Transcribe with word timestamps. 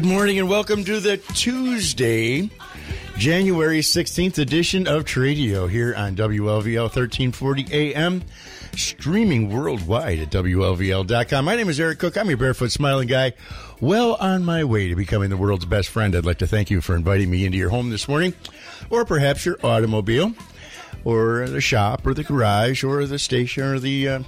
Good 0.00 0.08
morning 0.08 0.38
and 0.38 0.48
welcome 0.48 0.82
to 0.84 0.98
the 0.98 1.18
Tuesday, 1.18 2.48
January 3.18 3.80
16th 3.80 4.38
edition 4.38 4.88
of 4.88 5.04
Tradio 5.04 5.68
here 5.68 5.94
on 5.94 6.16
WLVL 6.16 6.84
1340 6.84 7.66
AM, 7.70 8.22
streaming 8.74 9.54
worldwide 9.54 10.20
at 10.20 10.30
WLVL.com. 10.30 11.44
My 11.44 11.54
name 11.54 11.68
is 11.68 11.78
Eric 11.78 11.98
Cook. 11.98 12.16
I'm 12.16 12.28
your 12.28 12.38
barefoot 12.38 12.72
smiling 12.72 13.08
guy. 13.08 13.34
Well 13.82 14.14
on 14.14 14.42
my 14.42 14.64
way 14.64 14.88
to 14.88 14.96
becoming 14.96 15.28
the 15.28 15.36
world's 15.36 15.66
best 15.66 15.90
friend. 15.90 16.16
I'd 16.16 16.24
like 16.24 16.38
to 16.38 16.46
thank 16.46 16.70
you 16.70 16.80
for 16.80 16.96
inviting 16.96 17.30
me 17.30 17.44
into 17.44 17.58
your 17.58 17.68
home 17.68 17.90
this 17.90 18.08
morning, 18.08 18.32
or 18.88 19.04
perhaps 19.04 19.44
your 19.44 19.58
automobile 19.62 20.32
or 21.04 21.46
the 21.46 21.60
shop 21.60 22.06
or 22.06 22.14
the 22.14 22.24
garage 22.24 22.84
or 22.84 23.04
the 23.04 23.18
station 23.18 23.62
or 23.62 23.78
the 23.78 24.08
uh, 24.08 24.22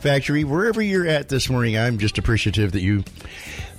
factory, 0.00 0.44
wherever 0.44 0.82
you're 0.82 1.06
at 1.06 1.28
this 1.28 1.48
morning, 1.48 1.76
I'm 1.76 1.98
just 1.98 2.18
appreciative 2.18 2.72
that 2.72 2.80
you 2.80 3.04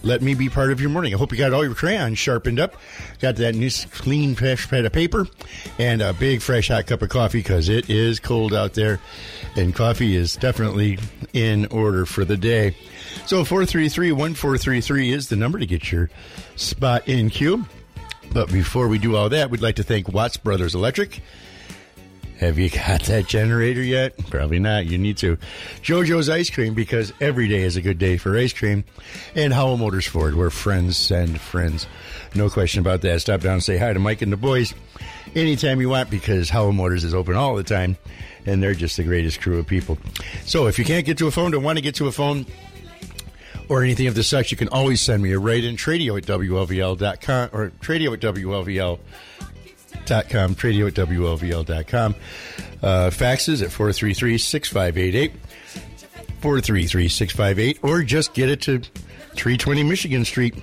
let 0.03 0.21
me 0.21 0.33
be 0.33 0.49
part 0.49 0.71
of 0.71 0.79
your 0.79 0.89
morning. 0.89 1.13
I 1.13 1.17
hope 1.17 1.31
you 1.31 1.37
got 1.37 1.53
all 1.53 1.65
your 1.65 1.75
crayons 1.75 2.17
sharpened 2.17 2.59
up, 2.59 2.75
got 3.19 3.35
that 3.37 3.55
nice, 3.55 3.85
clean, 3.85 4.35
fresh 4.35 4.67
pad 4.69 4.85
of 4.85 4.93
paper, 4.93 5.27
and 5.79 6.01
a 6.01 6.13
big, 6.13 6.41
fresh, 6.41 6.69
hot 6.69 6.87
cup 6.87 7.01
of 7.01 7.09
coffee 7.09 7.39
because 7.39 7.69
it 7.69 7.89
is 7.89 8.19
cold 8.19 8.53
out 8.53 8.73
there, 8.73 8.99
and 9.55 9.75
coffee 9.75 10.15
is 10.15 10.35
definitely 10.35 10.99
in 11.33 11.65
order 11.67 12.05
for 12.05 12.25
the 12.25 12.37
day. 12.37 12.75
So 13.25 13.43
433 13.43 14.11
1433 14.11 15.11
is 15.11 15.29
the 15.29 15.35
number 15.35 15.59
to 15.59 15.65
get 15.65 15.91
your 15.91 16.09
spot 16.55 17.07
in 17.07 17.29
queue. 17.29 17.65
But 18.33 18.51
before 18.51 18.87
we 18.87 18.97
do 18.97 19.15
all 19.15 19.29
that, 19.29 19.49
we'd 19.49 19.61
like 19.61 19.75
to 19.77 19.83
thank 19.83 20.09
Watts 20.09 20.37
Brothers 20.37 20.75
Electric. 20.75 21.21
Have 22.39 22.59
you 22.59 22.69
got 22.69 23.02
that 23.03 23.27
generator 23.27 23.81
yet? 23.81 24.16
Probably 24.30 24.59
not. 24.59 24.85
You 24.85 24.99
need 24.99 25.17
to. 25.17 25.38
JoJo's 25.81 26.30
Ice 26.30 26.52
Cream 26.52 26.75
because 26.75 27.11
every 27.19 27.47
day 27.47 27.63
is 27.63 27.77
a 27.77 27.81
good 27.81 27.97
day 27.97 28.17
for 28.17 28.38
ice 28.38 28.53
cream. 28.53 28.83
And 29.33 29.52
Howell 29.52 29.77
Motors 29.77 30.05
Ford, 30.05 30.35
where 30.35 30.52
friends 30.52 30.97
send 30.97 31.41
friends. 31.41 31.88
No 32.35 32.49
question 32.49 32.81
about 32.81 33.02
that. 33.02 33.21
Stop 33.21 33.41
down 33.41 33.53
and 33.53 33.63
say 33.63 33.77
hi 33.77 33.91
to 33.91 33.99
Mike 33.99 34.21
and 34.21 34.31
the 34.31 34.38
boys 34.38 34.75
anytime 35.35 35.81
you 35.81 35.89
want 35.89 36.11
because 36.11 36.49
Howell 36.49 36.73
Motors 36.73 37.03
is 37.03 37.15
open 37.15 37.35
all 37.35 37.55
the 37.55 37.63
time. 37.63 37.97
And 38.45 38.61
they're 38.61 38.75
just 38.75 38.97
the 38.97 39.03
greatest 39.03 39.41
crew 39.41 39.58
of 39.58 39.65
people. 39.65 39.97
So 40.45 40.67
if 40.67 40.77
you 40.77 40.85
can't 40.85 41.05
get 41.05 41.17
to 41.17 41.27
a 41.27 41.31
phone, 41.31 41.52
don't 41.52 41.63
want 41.63 41.80
to 41.80 41.83
get 41.83 41.95
to 41.95 42.08
a 42.08 42.11
phone, 42.11 42.45
or 43.69 43.83
anything 43.83 44.08
of 44.08 44.15
the 44.15 44.23
such, 44.23 44.52
you 44.52 44.58
can 44.58 44.69
always 44.69 45.02
send 45.02 45.21
me 45.21 45.33
a 45.33 45.39
write-in, 45.39 45.75
tradio 45.75 46.17
at 46.17 46.23
WLVL.com 46.23 47.49
or 47.52 47.71
tradio 47.81 48.14
at 48.14 48.19
WLVL 48.19 48.99
com, 50.05 50.55
tradio 50.55 50.87
at 50.87 50.93
WLVL.com. 50.93 52.15
Uh, 52.81 53.09
faxes 53.09 53.63
at 53.63 53.71
433 53.71 54.37
6588, 54.37 55.31
433 56.41 57.08
658, 57.08 57.80
or 57.83 58.03
just 58.03 58.33
get 58.33 58.49
it 58.49 58.61
to 58.61 58.80
320 58.80 59.83
Michigan 59.83 60.25
Street 60.25 60.55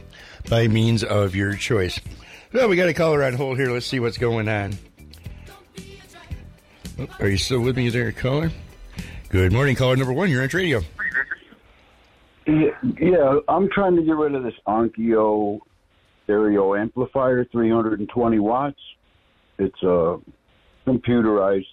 by 0.49 0.69
means 0.69 1.03
of 1.03 1.34
your 1.34 1.55
choice. 1.55 2.00
Well, 2.53 2.69
we 2.69 2.77
got 2.77 2.89
a 2.89 2.94
caller 2.94 3.25
on 3.25 3.34
hold 3.34 3.59
here. 3.59 3.71
Let's 3.73 3.87
see 3.87 4.00
what's 4.00 4.19
going 4.19 4.49
on. 4.49 4.75
Oh, 6.99 7.09
are 7.19 7.28
you 7.28 7.37
still 7.37 7.61
with 7.61 7.77
me 7.77 7.89
there, 7.89 8.12
caller? 8.12 8.53
Good 9.31 9.53
morning, 9.53 9.75
caller 9.75 9.97
number 9.97 10.12
one. 10.12 10.31
You're 10.31 10.43
on 10.43 10.49
radio. 10.53 10.81
Yeah, 12.47 13.41
I'm 13.49 13.69
trying 13.71 13.97
to 13.97 14.03
get 14.03 14.15
rid 14.15 14.34
of 14.34 14.44
this 14.44 14.55
Onkyo 14.69 15.59
stereo 16.25 16.75
amplifier, 16.75 17.44
320 17.44 18.39
watts. 18.39 18.81
It's 19.59 19.83
uh, 19.83 20.17
computerized. 20.87 21.67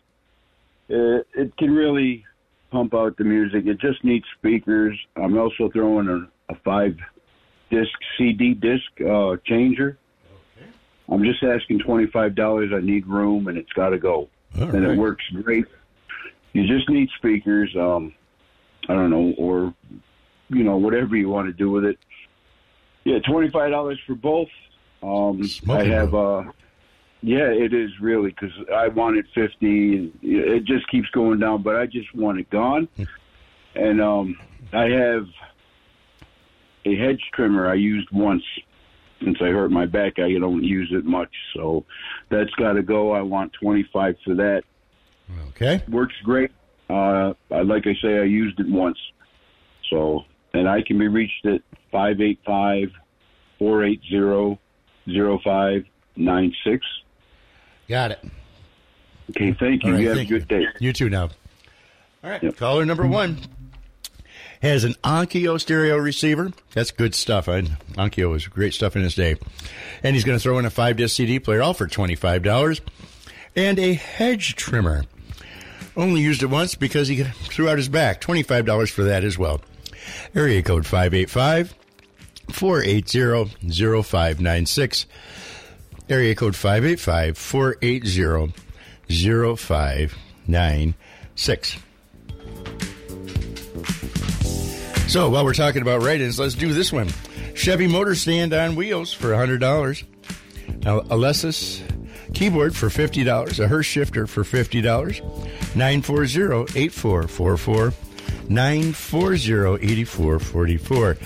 It, 0.90 1.28
it 1.36 1.58
can 1.58 1.72
really 1.72 2.26
pump 2.72 2.94
out 2.94 3.18
the 3.18 3.24
music. 3.24 3.66
It 3.66 3.80
just 3.80 4.04
needs 4.04 4.26
speakers. 4.38 4.98
I'm 5.16 5.38
also 5.38 5.70
throwing 5.70 6.08
a, 6.08 6.54
a 6.54 6.56
five 6.64 6.98
disc 7.70 7.92
CD 8.18 8.54
disc 8.54 8.84
uh, 9.10 9.38
changer. 9.46 9.98
I'm 11.10 11.24
just 11.24 11.44
asking 11.44 11.80
twenty 11.80 12.08
five 12.08 12.36
dollars. 12.36 12.72
I 12.74 12.80
need 12.80 13.06
room, 13.08 13.48
and 13.48 13.58
it's 13.58 13.72
got 13.74 13.90
to 13.90 13.98
go, 13.98 14.30
All 14.58 14.64
and 14.64 14.74
right. 14.86 14.94
it 14.94 14.98
works 14.98 15.24
great. 15.44 15.66
You 16.54 16.68
just 16.68 16.90
need 16.90 17.10
speakers. 17.18 17.74
Um, 17.76 18.14
I 18.88 18.94
don't 18.94 19.10
know, 19.10 19.34
or 19.38 19.74
you 20.50 20.64
know, 20.64 20.78
whatever 20.78 21.16
you 21.16 21.30
want 21.30 21.48
to 21.48 21.54
do 21.54 21.70
with 21.70 21.84
it. 21.86 21.98
Yeah, 23.04 23.20
twenty 23.20 23.50
five 23.50 23.72
dollars 23.72 24.00
for 24.06 24.16
both. 24.16 24.50
Um, 25.04 25.42
I 25.42 25.48
Smoking 25.48 25.92
have 25.92 26.14
uh, 26.14 26.44
yeah, 27.22 27.50
it 27.50 27.74
is 27.74 27.92
really 28.02 28.30
because 28.30 28.54
I 28.74 28.88
wanted 28.88 29.28
50, 29.36 29.98
and 29.98 30.12
it 30.24 30.66
just 30.66 30.90
keeps 30.90 31.10
going 31.10 31.40
down. 31.40 31.62
But 31.62 31.76
I 31.76 31.86
just 31.86 32.14
want 32.16 32.40
it 32.40 32.50
gone, 32.50 32.88
hmm. 32.96 33.04
and 33.76 34.02
um, 34.02 34.38
I 34.74 34.86
have 34.86 35.28
a 36.86 36.96
hedge 36.96 37.22
trimmer 37.34 37.70
I 37.70 37.76
used 37.76 38.10
once. 38.12 38.44
Since 39.24 39.38
I 39.40 39.50
hurt 39.50 39.70
my 39.70 39.86
back, 39.86 40.18
I 40.18 40.34
don't 40.40 40.64
use 40.64 40.90
it 40.92 41.06
much, 41.06 41.30
so 41.54 41.86
that's 42.30 42.50
got 42.56 42.74
to 42.74 42.82
go. 42.82 43.12
I 43.12 43.22
want 43.22 43.54
25 43.54 44.16
for 44.26 44.34
that. 44.34 44.64
Okay, 45.50 45.84
works 45.90 46.16
great. 46.24 46.50
Uh, 46.90 47.34
I, 47.52 47.62
like 47.62 47.86
I 47.86 47.94
say, 48.02 48.18
I 48.18 48.24
used 48.24 48.60
it 48.60 48.68
once, 48.68 48.98
so 49.92 50.26
and 50.54 50.68
I 50.68 50.82
can 50.82 50.98
be 50.98 51.08
reached 51.08 51.46
at 51.46 51.62
585 51.92 52.90
480 53.60 54.60
0596. 55.08 56.86
Got 57.92 58.12
it. 58.12 58.24
Okay, 59.32 59.52
thank 59.60 59.84
you. 59.84 59.90
All 59.90 59.96
right, 59.96 60.02
you 60.02 60.08
have 60.08 60.16
a 60.16 60.20
thank 60.20 60.30
good 60.30 60.48
day. 60.48 60.66
You 60.80 60.94
too 60.94 61.10
now. 61.10 61.24
All 62.24 62.30
right. 62.30 62.42
Yep. 62.42 62.56
Caller 62.56 62.86
number 62.86 63.04
mm-hmm. 63.04 63.12
one 63.12 63.38
has 64.62 64.86
an 64.86 64.94
Onkyo 65.04 65.60
stereo 65.60 65.98
receiver. 65.98 66.54
That's 66.74 66.92
good 66.92 67.14
stuff. 67.14 67.50
I, 67.50 67.64
Onkyo 67.98 68.32
was 68.32 68.48
great 68.48 68.74
stuff 68.74 68.96
in 68.96 69.02
his 69.02 69.14
day. 69.14 69.36
And 70.04 70.16
he's 70.16 70.24
going 70.24 70.38
to 70.38 70.42
throw 70.42 70.58
in 70.58 70.66
a 70.66 70.70
five 70.70 70.96
disc 70.96 71.18
CD 71.18 71.38
player, 71.40 71.62
all 71.62 71.74
for 71.74 71.86
$25. 71.86 72.80
And 73.58 73.78
a 73.78 73.92
hedge 73.92 74.56
trimmer. 74.56 75.04
Only 75.98 76.22
used 76.22 76.44
it 76.44 76.46
once 76.46 76.76
because 76.76 77.10
he 77.10 77.26
threw 77.26 77.68
out 77.68 77.78
his 77.78 77.90
back. 77.90 78.22
$25 78.22 78.90
for 78.90 79.04
that 79.04 79.26
as 79.26 79.38
well. 79.38 79.60
Area 80.34 80.64
code 80.64 80.86
585 80.86 81.76
480 82.54 84.02
0596. 84.02 85.06
Area 86.12 86.36
code 86.36 86.56
585 86.56 87.38
480 87.38 88.54
0596. 89.56 91.78
So 95.08 95.30
while 95.30 95.46
we're 95.46 95.54
talking 95.54 95.82
about 95.82 96.04
write-ins, 96.04 96.38
let's 96.40 96.56
do 96.56 96.74
this 96.74 96.92
one. 96.92 97.08
Chevy 97.56 97.88
motor 97.88 98.16
stand 98.16 98.52
on 98.54 98.76
wheels 98.76 99.14
for 99.14 99.30
$100. 99.30 100.04
Now, 100.84 101.00
Alesis 101.02 101.84
keyboard 102.34 102.76
for 102.76 102.88
$50. 102.88 103.60
A 103.60 103.68
Hurst 103.68 103.90
shifter 103.90 104.26
for 104.28 104.44
$50. 104.44 105.22
940-8444. 105.74 107.94
940-8444. 108.50 111.18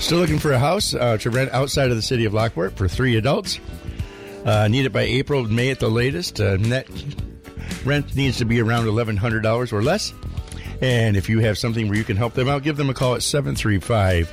Still 0.00 0.18
looking 0.18 0.38
for 0.38 0.52
a 0.52 0.58
house 0.58 0.92
uh, 0.94 1.16
to 1.18 1.30
rent 1.30 1.52
outside 1.52 1.90
of 1.90 1.96
the 1.96 2.02
city 2.02 2.26
of 2.26 2.34
Lockport 2.34 2.76
for 2.76 2.88
three 2.88 3.16
adults. 3.16 3.60
Uh, 4.46 4.68
need 4.68 4.86
it 4.86 4.92
by 4.92 5.02
April, 5.02 5.42
May 5.42 5.70
at 5.70 5.80
the 5.80 5.88
latest. 5.90 6.40
Uh, 6.40 6.56
net 6.56 6.88
rent 7.84 8.14
needs 8.14 8.38
to 8.38 8.44
be 8.44 8.60
around 8.60 8.84
$1,100 8.84 9.72
or 9.72 9.82
less. 9.82 10.14
And 10.80 11.16
if 11.16 11.28
you 11.28 11.40
have 11.40 11.58
something 11.58 11.88
where 11.88 11.98
you 11.98 12.04
can 12.04 12.16
help 12.16 12.34
them 12.34 12.48
out, 12.48 12.62
give 12.62 12.76
them 12.76 12.88
a 12.88 12.94
call 12.94 13.16
at 13.16 13.24
735 13.24 14.28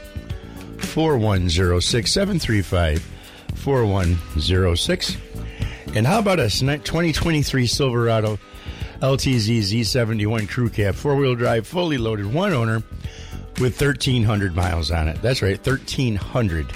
4106. 0.77 2.11
735 2.11 3.01
4106. 3.55 5.17
And 5.95 6.05
how 6.05 6.19
about 6.19 6.39
a 6.39 6.43
2023 6.43 7.65
Silverado 7.65 8.37
LTZ 9.01 9.59
Z71 9.59 10.47
Crew 10.47 10.69
Cab, 10.69 10.93
four 10.93 11.15
wheel 11.15 11.33
drive, 11.33 11.65
fully 11.65 11.97
loaded, 11.97 12.31
one 12.31 12.53
owner 12.53 12.83
with 13.59 13.81
1,300 13.81 14.55
miles 14.55 14.91
on 14.91 15.07
it? 15.07 15.21
That's 15.23 15.41
right, 15.41 15.57
1,300. 15.57 16.71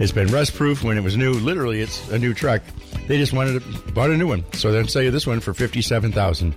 It's 0.00 0.12
been 0.12 0.28
rust 0.28 0.54
proof 0.54 0.82
when 0.82 0.96
it 0.96 1.02
was 1.02 1.18
new. 1.18 1.34
Literally, 1.34 1.82
it's 1.82 2.08
a 2.08 2.18
new 2.18 2.32
truck. 2.32 2.62
They 3.06 3.18
just 3.18 3.34
wanted 3.34 3.62
to, 3.62 3.92
bought 3.92 4.08
a 4.08 4.16
new 4.16 4.26
one. 4.26 4.50
So 4.54 4.72
they'll 4.72 4.88
sell 4.88 5.02
you 5.02 5.10
this 5.10 5.26
one 5.26 5.40
for 5.40 5.52
57000 5.52 6.54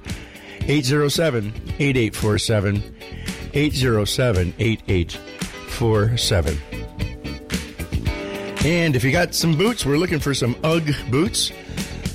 807 0.62 1.54
8847. 1.78 2.96
807 3.54 4.54
8847. 4.58 6.58
And 8.66 8.96
if 8.96 9.04
you 9.04 9.12
got 9.12 9.36
some 9.36 9.58
boots, 9.58 9.86
we're 9.86 9.98
looking 9.98 10.20
for 10.20 10.34
some 10.34 10.56
UGG 10.64 11.12
boots, 11.12 11.52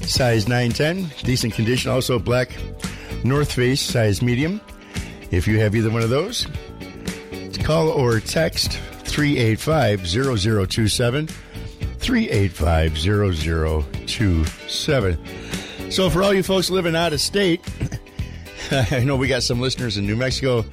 size 0.00 0.48
910, 0.48 1.10
decent 1.24 1.52
condition. 1.52 1.90
Also, 1.90 2.18
black 2.18 2.56
North 3.22 3.52
Face, 3.52 3.82
size 3.82 4.22
medium. 4.22 4.62
If 5.30 5.46
you 5.46 5.60
have 5.60 5.76
either 5.76 5.90
one 5.90 6.00
of 6.00 6.08
those, 6.08 6.46
call 7.64 7.90
or 7.90 8.18
text 8.18 8.80
385 9.08 10.06
0027. 10.06 11.28
385 11.98 12.98
0027. 12.98 15.18
So, 15.90 16.10
for 16.10 16.22
all 16.22 16.34
you 16.34 16.42
folks 16.42 16.70
living 16.70 16.94
out 16.94 17.12
of 17.12 17.20
state, 17.20 17.60
I 18.90 19.02
know 19.04 19.16
we 19.16 19.28
got 19.28 19.42
some 19.42 19.60
listeners 19.60 19.96
in 19.96 20.06
New 20.06 20.16
Mexico. 20.16 20.64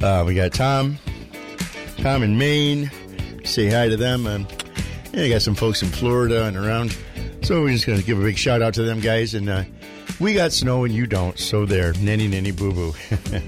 Uh, 0.00 0.24
we 0.26 0.34
got 0.34 0.52
Tom, 0.52 0.98
Tom 1.98 2.22
in 2.22 2.38
Maine. 2.38 2.90
Say 3.44 3.70
hi 3.70 3.88
to 3.88 3.96
them. 3.96 4.26
Um, 4.26 4.46
And 5.12 5.22
I 5.22 5.28
got 5.28 5.42
some 5.42 5.54
folks 5.54 5.82
in 5.82 5.88
Florida 5.88 6.44
and 6.44 6.56
around. 6.56 6.96
So 7.42 7.62
we're 7.62 7.72
just 7.72 7.86
going 7.86 7.98
to 7.98 8.04
give 8.04 8.18
a 8.20 8.22
big 8.22 8.38
shout 8.38 8.62
out 8.62 8.74
to 8.74 8.82
them 8.82 9.00
guys. 9.00 9.34
And 9.34 9.48
uh, 9.48 9.64
we 10.20 10.34
got 10.34 10.52
snow 10.52 10.84
and 10.84 10.94
you 10.94 11.06
don't. 11.06 11.38
So 11.38 11.66
there, 11.66 11.92
nanny 11.94 12.28
nanny 12.28 12.50
boo 12.50 12.72
boo. 12.72 12.94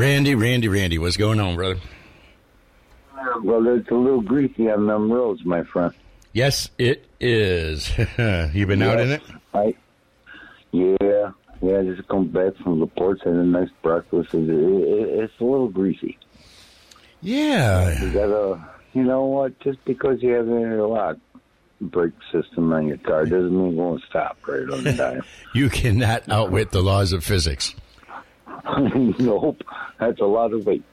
Randy, 0.00 0.34
Randy, 0.34 0.66
Randy, 0.66 0.96
what's 0.96 1.18
going 1.18 1.40
on, 1.40 1.56
brother? 1.56 1.78
Well, 3.42 3.66
it's 3.68 3.90
a 3.90 3.94
little 3.94 4.22
greasy 4.22 4.70
on 4.70 4.86
them 4.86 5.12
roads, 5.12 5.44
my 5.44 5.62
friend. 5.62 5.92
Yes, 6.32 6.70
it 6.78 7.04
is. 7.20 7.90
you 8.18 8.66
been 8.66 8.80
out 8.80 8.98
in 8.98 9.10
it? 9.10 9.22
I, 9.52 9.74
yeah, 10.72 10.96
yeah. 11.60 11.78
I 11.78 11.82
just 11.84 12.08
come 12.08 12.28
back 12.28 12.56
from 12.64 12.80
the 12.80 12.86
ports 12.86 13.20
had 13.24 13.34
a 13.34 13.44
nice 13.44 13.68
breakfast. 13.82 14.32
It, 14.32 14.48
it, 14.48 15.22
it's 15.22 15.38
a 15.38 15.44
little 15.44 15.68
greasy. 15.68 16.16
Yeah. 17.20 18.02
You 18.02 18.10
gotta, 18.10 18.68
you 18.94 19.02
know 19.02 19.26
what? 19.26 19.60
Just 19.60 19.84
because 19.84 20.22
you 20.22 20.30
have 20.30 20.48
an 20.48 20.62
interlock 20.62 21.18
brake 21.78 22.14
system 22.32 22.72
on 22.72 22.86
your 22.86 22.96
car 22.96 23.26
doesn't 23.26 23.54
mean 23.54 23.72
it 23.72 23.76
won't 23.76 24.02
stop 24.08 24.38
right 24.48 24.62
on 24.62 24.82
the 24.82 24.94
dime. 24.94 25.22
You 25.54 25.68
cannot 25.68 26.26
outwit 26.30 26.70
the 26.70 26.80
laws 26.80 27.12
of 27.12 27.22
physics. 27.22 27.74
nope, 29.18 29.62
that's 29.98 30.20
a 30.20 30.24
lot 30.24 30.52
of 30.52 30.66
weight. 30.66 30.84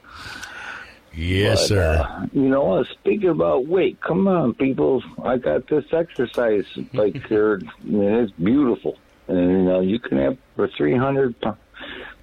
Yes, 1.13 1.61
But, 1.61 1.67
sir. 1.67 2.05
uh, 2.07 2.25
you 2.31 2.47
know? 2.47 2.83
Speaking 2.83 3.29
about 3.29 3.65
weight, 3.67 3.99
come 4.01 4.27
on, 4.27 4.53
people. 4.53 5.01
I 5.23 5.37
got 5.37 5.67
this 5.67 5.85
exercise 5.91 6.65
like 6.93 7.25
here. 7.27 7.55
and 7.55 8.03
It's 8.03 8.31
beautiful, 8.33 8.97
and 9.27 9.39
you 9.51 9.63
know 9.63 9.79
you 9.81 9.97
can 9.99 10.17
have 10.19 10.37
for 10.55 10.67
three 10.77 10.95
hundred. 10.95 11.33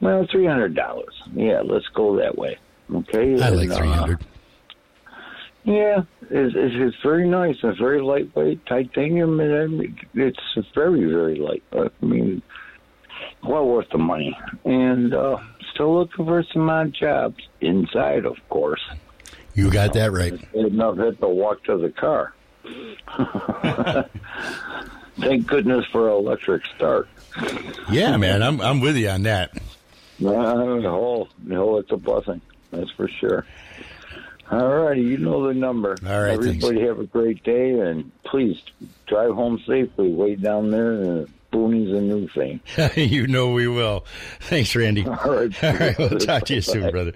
Well, 0.01 0.27
three 0.31 0.47
hundred 0.47 0.75
dollars. 0.77 1.15
Yeah, 1.35 1.63
let's 1.65 1.89
go 1.89 2.17
that 2.19 2.39
way. 2.39 2.59
Okay. 2.95 3.41
I 3.43 3.49
like 3.49 3.65
And, 3.65 3.73
uh, 3.73 3.79
300. 3.79 4.25
Yeah, 5.65 6.03
it's, 6.31 6.55
it's, 6.55 6.75
it's 6.77 6.97
very 7.03 7.27
nice. 7.27 7.57
It's 7.63 7.79
very 7.79 8.03
lightweight, 8.03 8.67
titanium, 8.67 9.41
and 9.41 9.97
it's 10.15 10.39
very, 10.75 11.05
very 11.07 11.37
light. 11.37 11.63
I 11.73 11.89
mean, 12.05 12.43
well 13.43 13.67
worth 13.67 13.89
the 13.91 13.99
money. 13.99 14.37
And 14.65 15.15
uh, 15.15 15.39
still 15.73 15.99
looking 15.99 16.25
for 16.25 16.43
some 16.53 16.69
odd 16.71 16.93
jobs 16.93 17.43
inside, 17.61 18.25
of 18.25 18.37
course. 18.49 18.83
You 19.55 19.71
got 19.71 19.93
that 19.95 20.13
right. 20.13 20.35
Enough 20.55 20.99
had 20.99 21.21
to 21.21 21.29
walk 21.29 21.65
to 21.65 21.77
the 21.77 21.91
car. 21.91 22.35
Thank 25.21 25.47
goodness 25.47 25.87
for 25.93 26.09
electric 26.09 26.67
start. 26.67 27.09
Yeah, 27.91 28.17
man, 28.17 28.43
I'm 28.43 28.61
I'm 28.61 28.81
with 28.81 28.97
you 28.97 29.09
on 29.09 29.23
that. 29.23 29.57
Uh, 30.25 30.29
oh, 30.29 31.29
no, 31.43 31.79
it's 31.79 31.93
a 31.93 31.97
blessing. 31.97 32.41
That's 32.71 32.91
for 32.93 33.09
sure. 33.09 33.47
All 34.51 34.69
righty, 34.69 35.03
you 35.03 35.19
know 35.19 35.47
the 35.47 35.55
number. 35.55 35.97
All 36.07 36.21
right, 36.21 36.33
Everybody 36.33 36.81
have 36.83 36.99
a 36.99 37.05
great 37.05 37.43
day, 37.45 37.79
and 37.79 38.11
please 38.25 38.61
drive 39.07 39.35
home 39.35 39.63
safely 39.67 40.13
way 40.13 40.35
down 40.35 40.71
there 40.71 41.27
boonies 41.55 41.97
and 41.97 42.09
new 42.09 42.29
thing. 42.29 42.61
you 42.97 43.27
know 43.27 43.51
we 43.51 43.69
will. 43.69 44.05
Thanks, 44.41 44.75
Randy. 44.75 45.07
All 45.07 45.15
right. 45.15 45.65
All 45.65 45.73
right, 45.73 45.99
we'll 45.99 46.19
talk 46.19 46.47
to 46.47 46.55
you 46.55 46.61
soon, 46.61 46.91
brother. 46.91 47.13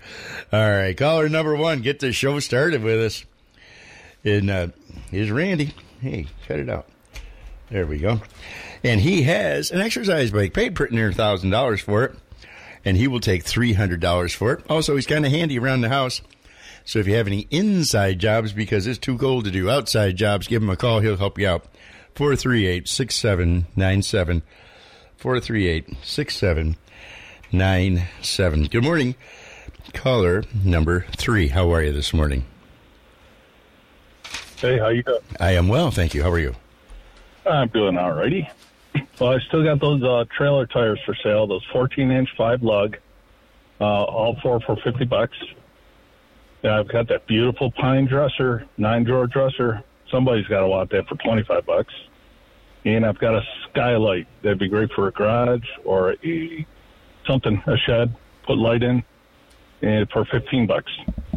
All 0.53 0.71
right, 0.71 0.97
caller 0.97 1.29
number 1.29 1.57
one, 1.57 1.81
get 1.81 1.99
the 1.99 2.13
show 2.13 2.39
started 2.41 2.83
with 2.83 3.01
us. 3.01 3.25
And 4.25 4.51
uh, 4.51 4.69
here's 5.11 5.31
Randy. 5.31 5.75
Hey, 6.01 6.27
cut 6.47 6.59
it 6.59 6.69
out. 6.69 6.89
There 7.71 7.87
we 7.87 7.99
go. 7.99 8.21
And 8.83 9.01
he 9.01 9.23
has 9.25 9.71
an 9.71 9.81
exercise 9.81 10.31
bike, 10.31 10.55
paid 10.55 10.75
pretty 10.75 10.95
near 10.95 11.13
thousand 11.13 11.51
dollars 11.51 11.81
for 11.81 12.05
it, 12.05 12.15
and 12.85 12.97
he 12.97 13.09
will 13.09 13.21
take 13.21 13.45
three 13.45 13.73
hundred 13.73 14.01
dollars 14.01 14.33
for 14.33 14.53
it. 14.53 14.65
Also, 14.71 14.95
he's 14.95 15.07
kind 15.07 15.27
of 15.27 15.33
handy 15.33 15.59
around 15.59 15.81
the 15.81 15.89
house. 15.89 16.23
So 16.85 16.99
if 17.01 17.07
you 17.07 17.17
have 17.17 17.27
any 17.27 17.47
inside 17.51 18.19
jobs 18.19 18.53
because 18.53 18.87
it's 18.87 18.99
too 18.99 19.19
cold 19.19 19.45
to 19.45 19.51
do 19.51 19.69
outside 19.69 20.17
jobs, 20.17 20.47
give 20.47 20.63
him 20.63 20.71
a 20.71 20.77
call. 20.77 21.01
He'll 21.01 21.19
help 21.19 21.39
you 21.39 21.47
out. 21.47 21.67
438 22.19 22.89
6797. 22.89 24.43
438 25.19 25.87
6797. 26.03 28.65
Good 28.65 28.83
morning. 28.83 29.15
Caller 29.93 30.43
number 30.65 31.07
three. 31.17 31.47
How 31.47 31.73
are 31.73 31.81
you 31.81 31.93
this 31.93 32.13
morning? 32.13 32.45
Hey, 34.57 34.81
how 34.81 34.89
you 34.89 35.05
doing? 35.05 35.21
I 35.39 35.53
am 35.53 35.69
well, 35.69 35.93
thank 35.93 36.13
you. 36.13 36.25
How 36.25 36.33
are 36.33 36.41
you? 36.41 36.57
I'm 37.47 37.69
doing 37.69 37.97
all 37.97 38.11
righty. 38.11 38.51
Well, 39.21 39.35
I 39.35 39.39
still 39.47 39.63
got 39.63 39.81
those 39.81 40.03
uh, 40.03 40.25
trailer 40.37 40.67
tires 40.67 40.99
for 41.07 41.15
sale. 41.23 41.47
Those 41.47 41.65
14 41.73 42.11
inch 42.11 42.31
five 42.37 42.65
lug, 42.65 42.97
uh, 43.81 43.85
all 43.85 44.37
four 44.43 44.59
for 44.63 44.75
50 44.75 45.05
bucks. 45.05 45.37
And 46.65 46.73
I've 46.73 46.89
got 46.89 47.07
that 47.11 47.29
beautiful 47.29 47.71
pine 47.71 48.07
dresser, 48.07 48.67
nine 48.77 49.05
drawer 49.05 49.29
dresser. 49.29 49.85
Somebody's 50.11 50.49
got 50.49 50.63
to 50.63 50.67
want 50.67 50.91
that 50.91 51.07
for 51.07 51.15
25 51.15 51.65
bucks. 51.65 51.95
And 52.89 53.05
I've 53.05 53.19
got 53.19 53.35
a 53.35 53.43
skylight 53.69 54.27
that'd 54.43 54.59
be 54.59 54.67
great 54.67 54.91
for 54.93 55.09
a 55.09 55.13
garage 55.13 55.69
or 55.85 56.15
a 56.25 56.67
something, 57.27 57.63
a 57.67 57.77
shed. 57.77 58.17
Put 58.47 58.57
light 58.57 58.83
in, 58.83 59.05
and 59.83 60.09
for 60.09 60.25
15 60.25 60.67
bucks. 60.67 60.91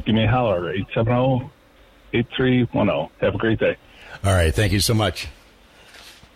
Give 0.05 0.15
me 0.15 0.23
a 0.23 0.31
holler, 0.31 0.71
870 0.71 1.51
8310. 2.13 3.09
Have 3.19 3.35
a 3.35 3.37
great 3.37 3.59
day. 3.59 3.75
All 4.23 4.31
right, 4.33 4.55
thank 4.55 4.71
you 4.71 4.79
so 4.79 4.93
much. 4.93 5.27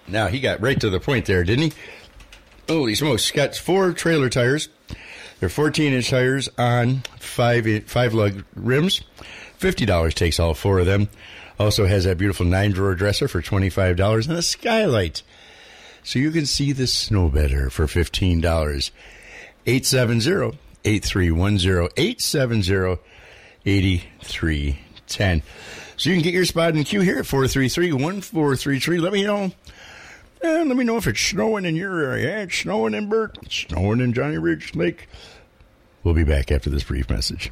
Now, 0.05 0.27
he 0.27 0.41
got 0.41 0.60
right 0.60 0.79
to 0.81 0.89
the 0.89 1.00
point 1.00 1.27
there, 1.27 1.45
didn't 1.45 1.72
he? 1.72 1.74
Holy 2.67 2.93
smokes. 2.93 3.31
Got 3.31 3.55
four 3.55 3.93
trailer 3.93 4.29
tires. 4.29 4.67
They're 5.39 5.48
14 5.48 5.93
inch 5.93 6.10
tires 6.10 6.50
on 6.57 7.03
five, 7.19 7.86
five 7.86 8.13
lug 8.13 8.43
rims. 8.53 9.01
$50 9.62 10.13
takes 10.13 10.41
all 10.41 10.53
four 10.53 10.79
of 10.79 10.86
them. 10.86 11.07
Also 11.57 11.85
has 11.85 12.03
that 12.03 12.17
beautiful 12.17 12.45
nine 12.45 12.71
drawer 12.71 12.95
dresser 12.95 13.27
for 13.27 13.41
$25 13.41 14.27
and 14.27 14.38
a 14.38 14.41
skylight. 14.41 15.24
So 16.03 16.19
you 16.19 16.31
can 16.31 16.45
see 16.45 16.71
the 16.71 16.88
snow 16.88 17.29
better 17.29 17.69
for 17.69 17.85
$15. 17.88 18.91
870 19.67 20.57
8310 20.83 21.89
870 21.97 23.00
8310. 23.65 25.43
So 25.97 26.09
you 26.09 26.15
can 26.17 26.24
get 26.24 26.33
your 26.33 26.45
spot 26.45 26.75
in 26.75 26.83
queue 26.83 27.01
here 27.01 27.19
at 27.19 27.25
433 27.25 27.93
1433. 27.93 29.00
Let 29.00 29.13
me 29.13 29.24
know. 29.24 29.51
eh, 30.43 30.63
let 30.63 30.75
me 30.75 30.83
know 30.83 30.97
if 30.97 31.07
it's 31.07 31.21
snowing 31.21 31.65
in 31.65 31.75
your 31.75 32.00
area. 32.03 32.43
It's 32.43 32.57
snowing 32.57 32.93
in 32.93 33.07
Burt. 33.09 33.38
Snowing 33.50 34.01
in 34.01 34.13
Johnny 34.13 34.38
Ridge 34.38 34.75
Lake. 34.75 35.07
We'll 36.03 36.13
be 36.13 36.24
back 36.25 36.51
after 36.51 36.69
this 36.69 36.83
brief 36.83 37.09
message. 37.09 37.50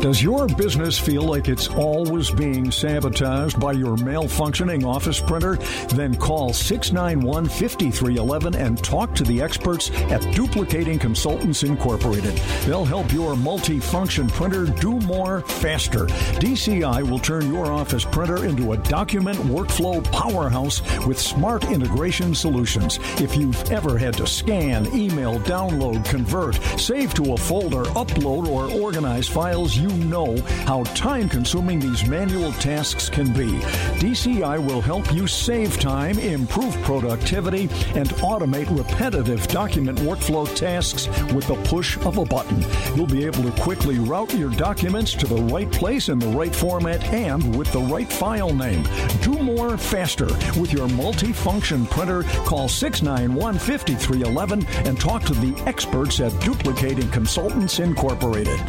Does 0.00 0.22
your 0.22 0.46
business 0.46 0.98
feel 0.98 1.22
like 1.22 1.48
it's 1.48 1.68
always 1.68 2.30
being 2.30 2.70
sabotaged 2.70 3.58
by 3.58 3.72
your 3.72 3.96
malfunctioning 3.96 4.86
office 4.86 5.20
printer? 5.20 5.56
Then 5.88 6.14
call 6.14 6.52
691 6.52 7.46
5311 7.46 8.54
and 8.54 8.82
talk 8.84 9.14
to 9.14 9.24
the 9.24 9.40
experts 9.40 9.90
at 10.10 10.20
Duplicating 10.34 10.98
Consultants 10.98 11.62
Incorporated. 11.62 12.36
They'll 12.66 12.84
help 12.84 13.10
your 13.10 13.36
multi-function 13.36 14.28
printer 14.28 14.66
do 14.66 15.00
more 15.00 15.40
faster. 15.40 16.06
DCI 16.40 17.02
will 17.08 17.18
turn 17.18 17.52
your 17.52 17.72
office 17.72 18.04
printer 18.04 18.44
into 18.44 18.72
a 18.72 18.76
document 18.76 19.38
workflow 19.38 20.04
powerhouse 20.12 20.82
with 21.06 21.18
smart 21.18 21.64
integration 21.64 22.34
solutions. 22.34 23.00
If 23.20 23.34
you've 23.34 23.70
ever 23.72 23.96
had 23.96 24.14
to 24.18 24.26
scan, 24.26 24.86
email, 24.94 25.40
download, 25.40 26.04
convert, 26.04 26.56
save 26.78 27.14
to 27.14 27.32
a 27.32 27.36
folder, 27.36 27.84
upload, 27.94 28.46
or 28.46 28.70
organize 28.80 29.26
files, 29.26 29.85
you 29.86 30.04
know 30.04 30.36
how 30.66 30.82
time 30.94 31.28
consuming 31.28 31.78
these 31.78 32.06
manual 32.08 32.52
tasks 32.54 33.08
can 33.08 33.32
be. 33.32 33.58
DCI 34.00 34.64
will 34.64 34.80
help 34.80 35.12
you 35.12 35.26
save 35.26 35.78
time, 35.78 36.18
improve 36.18 36.74
productivity, 36.82 37.62
and 37.94 38.08
automate 38.20 38.66
repetitive 38.76 39.46
document 39.48 39.98
workflow 39.98 40.52
tasks 40.56 41.06
with 41.32 41.46
the 41.46 41.54
push 41.64 41.96
of 41.98 42.18
a 42.18 42.24
button. 42.24 42.64
You'll 42.96 43.06
be 43.06 43.24
able 43.24 43.42
to 43.44 43.62
quickly 43.62 43.98
route 43.98 44.34
your 44.34 44.50
documents 44.50 45.14
to 45.14 45.26
the 45.26 45.42
right 45.42 45.70
place 45.70 46.08
in 46.08 46.18
the 46.18 46.28
right 46.28 46.54
format 46.54 47.02
and 47.04 47.56
with 47.56 47.72
the 47.72 47.80
right 47.80 48.10
file 48.12 48.52
name. 48.52 48.82
Do 49.22 49.32
more 49.32 49.76
faster 49.78 50.26
with 50.58 50.72
your 50.72 50.88
multi-function 50.88 51.86
printer. 51.86 52.22
Call 52.44 52.68
691 52.68 53.58
5311 53.58 54.66
and 54.86 55.00
talk 55.00 55.22
to 55.24 55.34
the 55.34 55.60
experts 55.66 56.20
at 56.20 56.38
Duplicating 56.40 57.10
Consultants 57.10 57.78
Incorporated. 57.78 58.60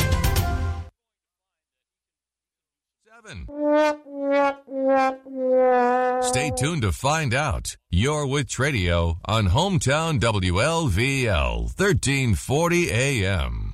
Stay 6.21 6.51
tuned 6.55 6.81
to 6.83 6.91
find 6.91 7.33
out. 7.33 7.75
You're 7.89 8.25
with 8.25 8.47
Tradio 8.47 9.17
on 9.25 9.47
Hometown 9.49 10.19
WLVL 10.19 11.61
1340 11.77 12.91
AM. 12.91 13.66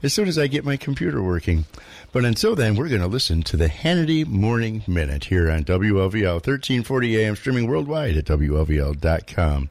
as 0.02 0.12
soon 0.12 0.28
as 0.28 0.38
I 0.38 0.46
get 0.46 0.64
my 0.64 0.76
computer 0.76 1.22
working. 1.22 1.64
But 2.12 2.24
until 2.24 2.54
then, 2.54 2.76
we're 2.76 2.88
going 2.88 3.00
to 3.00 3.06
listen 3.06 3.42
to 3.44 3.56
the 3.56 3.68
Hannity 3.68 4.26
Morning 4.26 4.82
Minute 4.86 5.24
here 5.24 5.50
on 5.50 5.64
WLVL 5.64 6.34
1340 6.34 7.22
AM, 7.22 7.36
streaming 7.36 7.66
worldwide 7.66 8.16
at 8.18 8.26
WLVL.com. 8.26 9.70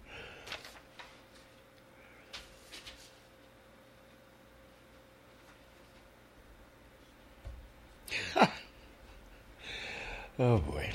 Oh 10.42 10.58
boy. 10.58 10.90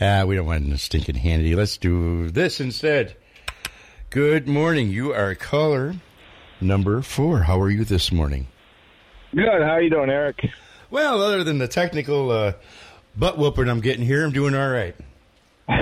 Ah, 0.00 0.24
we 0.24 0.34
don't 0.34 0.46
want 0.46 0.72
a 0.72 0.76
stinking 0.76 1.14
handy. 1.14 1.54
Let's 1.54 1.76
do 1.76 2.28
this 2.28 2.60
instead. 2.60 3.14
Good 4.10 4.48
morning. 4.48 4.90
You 4.90 5.12
are 5.12 5.36
caller 5.36 5.94
number 6.60 7.02
four. 7.02 7.42
How 7.42 7.60
are 7.60 7.70
you 7.70 7.84
this 7.84 8.10
morning? 8.10 8.48
Good. 9.32 9.62
How 9.62 9.76
you 9.76 9.90
doing, 9.90 10.10
Eric? 10.10 10.44
Well, 10.90 11.22
other 11.22 11.44
than 11.44 11.58
the 11.58 11.68
technical 11.68 12.32
uh, 12.32 12.54
butt 13.16 13.38
whooping 13.38 13.68
I'm 13.68 13.80
getting 13.80 14.04
here, 14.04 14.24
I'm 14.24 14.32
doing 14.32 14.56
all 14.56 14.70
right. 14.70 14.96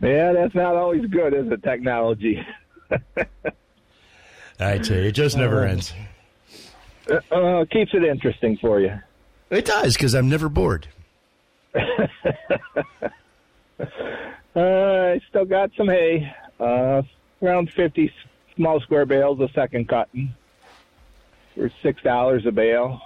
Yeah, 0.00 0.32
that's 0.32 0.54
not 0.54 0.74
always 0.74 1.06
good, 1.06 1.32
is 1.32 1.52
it? 1.52 1.62
Technology. 1.62 2.44
I 4.58 4.78
tell 4.78 4.96
you, 4.96 5.04
it 5.04 5.12
just 5.12 5.36
never 5.36 5.64
ends. 5.64 5.92
Uh, 7.08 7.64
keeps 7.70 7.92
it 7.94 8.04
interesting 8.04 8.56
for 8.58 8.80
you. 8.80 8.98
It 9.50 9.64
does 9.64 9.94
because 9.94 10.14
I'm 10.14 10.28
never 10.28 10.48
bored. 10.48 10.86
Uh, 14.54 15.14
I 15.14 15.20
still 15.30 15.46
got 15.46 15.70
some 15.78 15.88
hay. 15.88 16.30
Uh, 16.60 17.00
around 17.42 17.70
50 17.72 18.12
small 18.54 18.80
square 18.80 19.06
bales 19.06 19.40
of 19.40 19.50
second 19.52 19.88
cutting 19.88 20.34
for 21.54 21.70
$6 21.82 22.46
a 22.46 22.52
bale. 22.52 23.00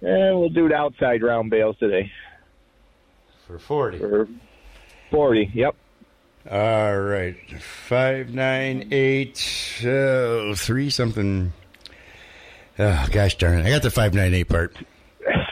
And 0.00 0.38
we'll 0.40 0.48
do 0.48 0.68
the 0.68 0.74
outside 0.74 1.22
round 1.22 1.50
bales 1.50 1.76
today 1.78 2.10
For 3.46 3.58
40. 3.58 3.98
for 3.98 4.28
40. 5.10 5.50
Yep. 5.54 5.76
All 6.50 6.98
right. 6.98 7.36
Five, 7.62 8.32
nine, 8.34 8.88
eight, 8.92 9.82
oh, 9.84 10.54
three 10.54 10.88
something. 10.90 11.52
Oh, 12.82 13.06
gosh 13.12 13.36
darn 13.36 13.58
it. 13.60 13.66
I 13.66 13.70
got 13.70 13.82
the 13.82 13.90
598 13.90 14.48
part. 14.48 14.76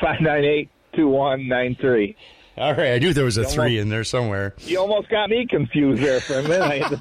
598-2193. 0.03 2.17
All 2.57 2.75
right. 2.75 2.95
I 2.95 2.99
knew 2.99 3.13
there 3.15 3.25
was 3.25 3.37
a 3.37 3.45
three 3.45 3.79
in 3.79 3.89
there 3.89 4.03
somewhere. 4.05 4.55
You 4.59 4.81
almost 4.81 5.09
got 5.09 5.31
me 5.31 5.47
confused 5.47 6.03
there 6.03 6.21
for 6.21 6.41
a 6.41 6.43
minute. 6.43 6.63
I 6.63 6.79
had 6.79 6.91
to, 6.91 6.97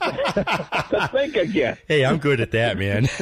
to 1.00 1.08
think 1.12 1.36
again. 1.36 1.78
Hey, 1.88 2.06
I'm 2.06 2.18
good 2.20 2.40
at 2.40 2.52
that, 2.52 2.78
man. 2.78 3.08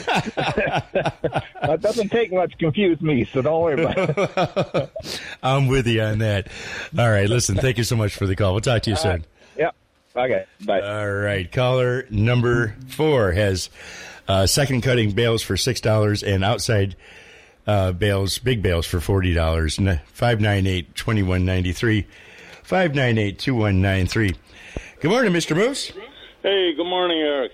It 1.70 1.82
doesn't 1.82 2.10
take 2.10 2.32
much 2.32 2.52
to 2.52 2.58
confuse 2.58 3.02
me, 3.02 3.26
so 3.26 3.42
don't 3.42 3.62
worry 3.62 3.84
about 3.84 3.98
it. 3.98 4.90
I'm 5.44 5.68
with 5.68 5.88
you 5.88 6.02
on 6.02 6.20
that. 6.20 6.48
All 6.98 7.10
right. 7.10 7.28
Listen, 7.28 7.56
thank 7.56 7.78
you 7.78 7.84
so 7.84 7.96
much 7.96 8.16
for 8.16 8.26
the 8.26 8.36
call. 8.36 8.54
We'll 8.54 8.62
talk 8.62 8.84
to 8.84 8.90
you 8.92 8.96
soon. 8.96 9.26
Yep. 9.58 9.76
Okay. 10.16 10.46
Bye. 10.66 10.82
All 10.82 11.12
right. 11.12 11.52
Caller 11.52 12.06
number 12.10 12.76
four 12.88 13.32
has 13.34 13.70
uh, 14.28 14.46
second 14.46 14.82
cutting 14.82 15.12
bales 15.12 15.42
for 15.42 15.56
$6 15.56 16.24
and 16.28 16.44
outside 16.44 16.96
uh, 17.68 17.92
bales, 17.92 18.40
big 18.40 18.62
bales 18.64 18.86
for 18.88 19.02
forty 19.02 19.34
dollars. 19.34 19.78
Five 20.14 20.40
nine 20.40 20.66
eight 20.66 20.96
twenty 20.96 21.22
one 21.22 21.44
ninety 21.44 21.74
three. 21.74 22.08
Five 22.64 22.96
nine 22.96 23.18
eight 23.18 23.40
two 23.40 23.56
one 23.56 23.82
nine 23.82 24.08
three. 24.08 24.34
Good 25.02 25.12
morning, 25.12 25.34
Mister 25.34 25.54
Moose. 25.54 25.92
Hey, 26.42 26.74
good 26.74 26.88
morning, 26.88 27.18
Eric. 27.20 27.52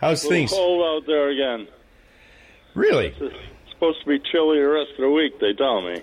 How's 0.00 0.24
things? 0.24 0.50
cold 0.50 0.82
out 0.82 1.06
there 1.06 1.28
again. 1.28 1.68
Really? 2.74 3.14
It's 3.20 3.70
supposed 3.70 4.00
to 4.00 4.06
be 4.06 4.18
chilly 4.32 4.58
the 4.58 4.68
rest 4.68 4.92
of 4.92 5.02
the 5.02 5.10
week. 5.10 5.38
They 5.38 5.52
tell 5.52 5.82
me. 5.82 6.00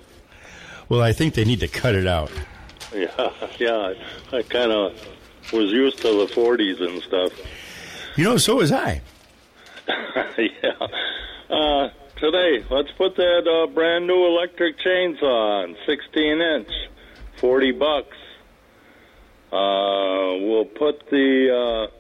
Well, 0.90 1.02
I 1.02 1.12
think 1.12 1.34
they 1.34 1.44
need 1.44 1.62
to 1.62 1.68
cut 1.68 1.96
it 1.96 2.08
out. 2.08 2.32
Yeah, 2.96 3.34
yeah. 3.60 3.94
I, 4.32 4.38
I 4.38 4.42
kind 4.44 4.72
of 4.72 4.94
was 5.52 5.70
used 5.74 5.98
to 6.04 6.26
the 6.26 6.34
40s 6.34 6.82
and 6.82 7.04
stuff. 7.04 7.34
You 8.16 8.24
know, 8.24 8.38
so 8.38 8.56
was 8.56 8.72
I. 8.72 9.02
yeah. 10.38 10.88
Uh, 11.50 11.90
today, 12.18 12.66
let's 12.70 12.92
put 12.98 13.16
that 13.16 13.48
uh, 13.48 13.68
brand 13.74 14.08
new 14.08 14.26
electric 14.26 14.78
chainsaw 14.80 15.64
on, 15.64 15.78
16 15.86 16.42
inch, 16.42 16.70
40 17.38 17.72
bucks. 17.72 18.18
Uh, 19.52 20.36
we'll 20.42 20.66
put 20.66 21.10
the 21.10 21.88
uh, 21.90 21.94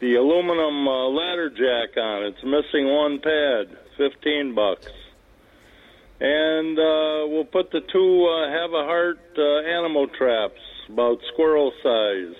the 0.00 0.16
aluminum 0.16 0.86
uh, 0.86 1.08
ladder 1.08 1.48
jack 1.48 1.96
on. 1.96 2.24
It's 2.24 2.42
missing 2.42 2.88
one 2.88 3.18
pad, 3.18 3.78
15 3.96 4.54
bucks. 4.54 4.88
And 6.20 6.78
uh, 6.78 7.26
we'll 7.28 7.48
put 7.50 7.70
the 7.70 7.80
two 7.80 8.26
uh, 8.26 8.48
have 8.50 8.72
a 8.72 8.84
heart 8.84 9.20
uh, 9.38 9.60
animal 9.60 10.06
traps, 10.06 10.60
about 10.88 11.20
squirrel 11.32 11.72
size, 11.82 12.34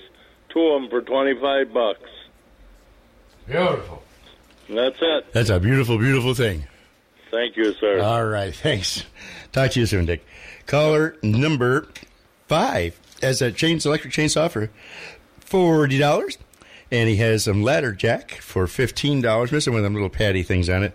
two 0.50 0.60
of 0.60 0.82
them 0.82 0.90
for 0.90 1.00
25 1.00 1.72
bucks. 1.72 2.10
Beautiful. 3.46 4.02
That's 4.74 4.96
it. 5.00 5.32
That's 5.32 5.50
a 5.50 5.60
beautiful, 5.60 5.98
beautiful 5.98 6.34
thing. 6.34 6.64
Thank 7.30 7.56
you, 7.56 7.72
sir. 7.74 8.00
All 8.00 8.24
right, 8.26 8.54
thanks. 8.54 9.04
Talk 9.52 9.70
to 9.72 9.80
you 9.80 9.86
soon, 9.86 10.06
Dick. 10.06 10.24
Caller 10.66 11.16
number 11.22 11.88
five 12.48 12.98
has 13.22 13.42
a 13.42 13.52
chains 13.52 13.86
electric 13.86 14.12
chainsaw 14.12 14.50
for 14.50 14.70
forty 15.40 15.98
dollars, 15.98 16.38
and 16.90 17.08
he 17.08 17.16
has 17.16 17.44
some 17.44 17.62
ladder 17.62 17.92
jack 17.92 18.32
for 18.32 18.66
fifteen 18.66 19.20
dollars, 19.20 19.52
missing 19.52 19.72
one 19.72 19.80
of 19.80 19.84
them 19.84 19.94
little 19.94 20.08
patty 20.08 20.42
things 20.42 20.68
on 20.68 20.82
it, 20.82 20.94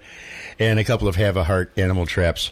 and 0.60 0.80
a 0.80 0.84
couple 0.84 1.08
of 1.08 1.16
have 1.16 1.38
a 1.38 1.44
heart 1.44 1.72
animal 1.78 2.06
traps. 2.06 2.52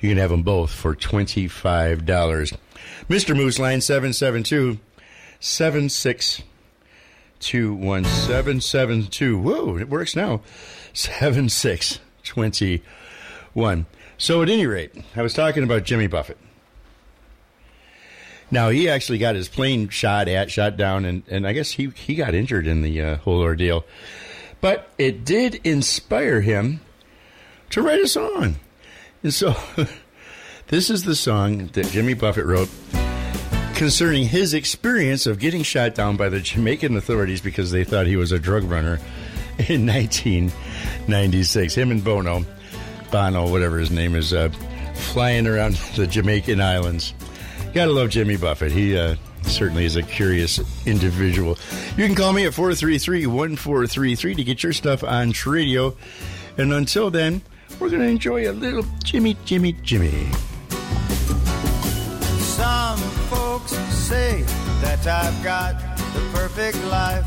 You 0.00 0.08
can 0.08 0.18
have 0.18 0.30
them 0.30 0.42
both 0.42 0.72
for 0.72 0.94
twenty 0.94 1.46
five 1.46 2.06
dollars. 2.06 2.52
Mister 3.08 3.34
Moose 3.34 3.58
line 3.58 3.80
seven 3.80 4.12
seven 4.12 4.42
two 4.42 4.78
seven 5.40 5.88
six 5.88 6.42
two 7.40 7.74
one 7.74 8.04
seven 8.04 8.60
seven 8.60 9.06
two. 9.06 9.38
Whoa, 9.38 9.76
it 9.76 9.88
works 9.88 10.14
now. 10.14 10.42
Seven 10.92 11.48
six 11.48 11.98
twenty 12.22 12.82
one. 13.52 13.86
So 14.18 14.42
at 14.42 14.48
any 14.48 14.66
rate, 14.66 14.92
I 15.16 15.22
was 15.22 15.34
talking 15.34 15.64
about 15.64 15.84
Jimmy 15.84 16.06
Buffett. 16.06 16.38
Now 18.50 18.68
he 18.68 18.88
actually 18.88 19.18
got 19.18 19.34
his 19.34 19.48
plane 19.48 19.88
shot 19.88 20.28
at, 20.28 20.50
shot 20.50 20.76
down, 20.76 21.04
and, 21.04 21.22
and 21.28 21.46
I 21.46 21.52
guess 21.52 21.72
he 21.72 21.88
he 21.88 22.14
got 22.14 22.34
injured 22.34 22.66
in 22.66 22.82
the 22.82 23.00
uh, 23.00 23.16
whole 23.18 23.40
ordeal. 23.40 23.84
But 24.60 24.90
it 24.98 25.24
did 25.24 25.54
inspire 25.64 26.42
him 26.42 26.80
to 27.70 27.80
write 27.80 28.00
a 28.00 28.08
song, 28.08 28.56
and 29.22 29.32
so 29.32 29.56
this 30.68 30.90
is 30.90 31.04
the 31.04 31.14
song 31.14 31.68
that 31.68 31.86
Jimmy 31.86 32.14
Buffett 32.14 32.44
wrote 32.44 32.68
concerning 33.80 34.28
his 34.28 34.52
experience 34.52 35.24
of 35.24 35.38
getting 35.38 35.62
shot 35.62 35.94
down 35.94 36.14
by 36.14 36.28
the 36.28 36.38
Jamaican 36.38 36.98
authorities 36.98 37.40
because 37.40 37.70
they 37.70 37.82
thought 37.82 38.06
he 38.06 38.16
was 38.16 38.30
a 38.30 38.38
drug 38.38 38.64
runner 38.64 39.00
in 39.70 39.86
1996. 39.86 41.74
Him 41.76 41.90
and 41.90 42.04
Bono, 42.04 42.44
Bono, 43.10 43.50
whatever 43.50 43.78
his 43.78 43.90
name 43.90 44.16
is, 44.16 44.34
uh, 44.34 44.50
flying 44.94 45.46
around 45.46 45.76
the 45.96 46.06
Jamaican 46.06 46.60
islands. 46.60 47.14
Gotta 47.72 47.90
love 47.90 48.10
Jimmy 48.10 48.36
Buffett. 48.36 48.70
He 48.70 48.98
uh, 48.98 49.16
certainly 49.44 49.86
is 49.86 49.96
a 49.96 50.02
curious 50.02 50.60
individual. 50.86 51.56
You 51.96 52.04
can 52.04 52.14
call 52.14 52.34
me 52.34 52.44
at 52.44 52.52
433 52.52 53.28
1433 53.28 54.34
to 54.34 54.44
get 54.44 54.62
your 54.62 54.74
stuff 54.74 55.02
on 55.02 55.32
radio. 55.46 55.96
And 56.58 56.74
until 56.74 57.10
then, 57.10 57.40
we're 57.78 57.88
going 57.88 58.02
to 58.02 58.08
enjoy 58.08 58.46
a 58.46 58.52
little 58.52 58.84
Jimmy, 59.02 59.38
Jimmy, 59.46 59.72
Jimmy. 59.72 60.28
Some 62.60 62.98
folks 63.32 63.72
say 63.90 64.42
that 64.82 65.06
I've 65.06 65.42
got 65.42 65.80
the 66.12 66.20
perfect 66.30 66.76
life. 66.84 67.26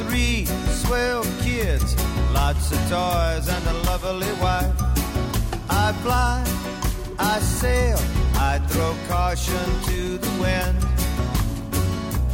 Three 0.00 0.46
swell 0.82 1.22
kids, 1.42 1.94
lots 2.34 2.72
of 2.72 2.78
toys, 2.90 3.48
and 3.48 3.64
a 3.68 3.72
lovely 3.84 4.32
wife. 4.42 4.74
I 5.70 5.92
fly, 6.02 6.42
I 7.20 7.38
sail, 7.38 8.00
I 8.34 8.58
throw 8.70 8.96
caution 9.06 9.66
to 9.90 10.18
the 10.18 10.32
wind. 10.42 10.78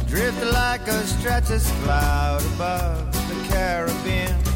Drift 0.07 0.43
like 0.51 0.87
a 0.87 1.05
stratus 1.05 1.69
cloud 1.83 2.41
above 2.55 3.05
the 3.29 3.53
Caribbean. 3.53 4.46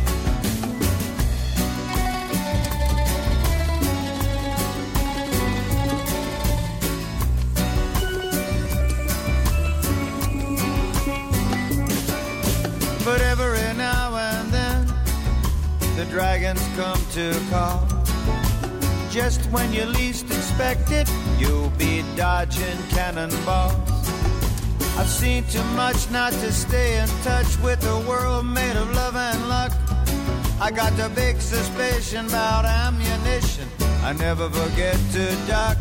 Dragons 16.12 16.62
come 16.76 17.02
to 17.14 17.32
call. 17.50 17.88
Just 19.10 19.46
when 19.46 19.72
you 19.72 19.86
least 19.86 20.26
expect 20.26 20.92
it, 20.92 21.10
you'll 21.40 21.70
be 21.78 22.04
dodging 22.18 22.78
cannonballs. 22.90 23.90
I've 24.98 25.08
seen 25.08 25.46
too 25.46 25.64
much 25.76 26.12
not 26.12 26.34
to 26.34 26.52
stay 26.52 27.00
in 27.00 27.08
touch 27.24 27.58
with 27.60 27.82
a 27.88 28.00
world 28.10 28.46
made 28.46 28.76
of 28.76 28.94
love 28.94 29.16
and 29.16 29.48
luck. 29.48 29.72
I 30.60 30.70
got 30.70 30.92
a 31.00 31.08
big 31.08 31.40
suspicion 31.40 32.26
about 32.26 32.66
ammunition. 32.66 33.70
I 34.04 34.12
never 34.12 34.50
forget 34.50 34.98
to 35.14 35.24
duck. 35.48 35.78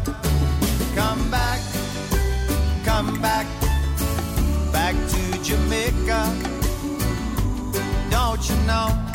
Come 0.94 1.28
back, 1.28 1.60
come 2.84 3.20
back, 3.20 3.46
back 4.72 4.94
to 4.94 5.42
Jamaica. 5.42 6.22
Don't 8.10 8.48
you 8.48 8.56
know 8.66 9.09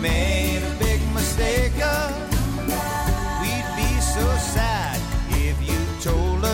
made 0.00 0.62
a 0.62 0.74
big 0.78 1.00
mistake? 1.12 1.72
We'd 3.40 3.68
be 3.76 4.00
so 4.00 4.26
sad 4.38 4.98
if 5.30 5.56
you 5.68 5.78
told 6.00 6.44
us 6.44 6.49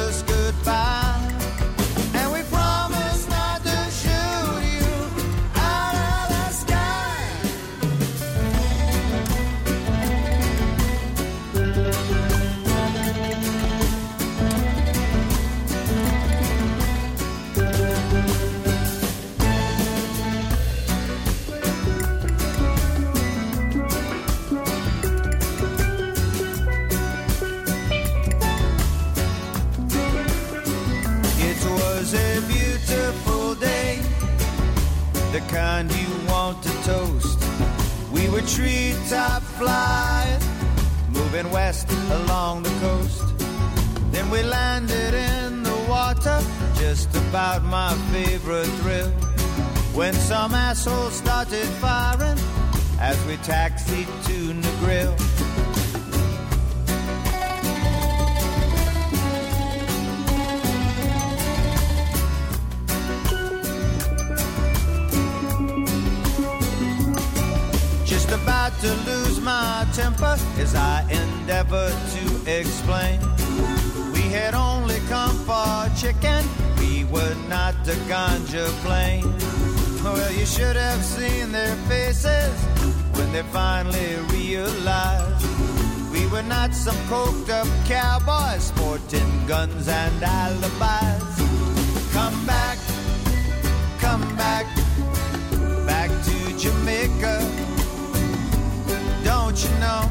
treetop 38.46 39.42
flying, 39.42 40.40
moving 41.10 41.50
west 41.50 41.90
along 42.10 42.62
the 42.62 42.70
coast. 42.80 43.22
Then 44.12 44.30
we 44.30 44.42
landed 44.42 45.14
in 45.14 45.62
the 45.62 45.76
water, 45.88 46.40
just 46.76 47.14
about 47.16 47.64
my 47.64 47.92
favorite 48.12 48.70
thrill. 48.80 49.10
When 49.94 50.14
some 50.14 50.54
asshole 50.54 51.10
started 51.10 51.66
firing 51.80 52.38
as 53.00 53.22
we 53.26 53.36
taxied 53.38 54.06
to 54.26 54.52
the 54.52 54.72
Just 54.80 55.35
to 68.86 68.94
lose 69.10 69.40
my 69.40 69.84
temper 69.92 70.36
as 70.58 70.76
I 70.76 71.02
endeavor 71.10 71.90
to 72.14 72.58
explain. 72.58 73.18
We 74.12 74.22
had 74.38 74.54
only 74.54 75.00
come 75.08 75.36
for 75.48 75.90
chicken, 75.96 76.44
we 76.78 77.02
were 77.04 77.34
not 77.48 77.74
the 77.84 77.96
ganja 78.10 78.66
plane. 78.84 79.26
Well, 80.04 80.32
you 80.32 80.46
should 80.46 80.76
have 80.76 81.02
seen 81.02 81.50
their 81.50 81.74
faces 81.90 82.54
when 83.16 83.32
they 83.32 83.42
finally 83.60 84.14
realized 84.30 85.44
we 86.12 86.24
were 86.28 86.46
not 86.56 86.72
some 86.72 87.00
coked 87.10 87.50
up 87.50 87.68
cowboys 87.86 88.62
sporting 88.72 89.46
guns 89.46 89.88
and 89.88 90.22
alibis. 90.22 91.36
Come 92.12 92.38
back, 92.46 92.78
come 93.98 94.36
back 94.36 94.85
Don't 99.56 99.72
you 99.72 99.78
know 99.80 100.02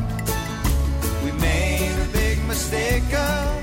we 1.23 1.31
made 1.33 1.95
a 2.01 2.07
big 2.11 2.43
mistake? 2.47 3.03
We'd 3.03 3.54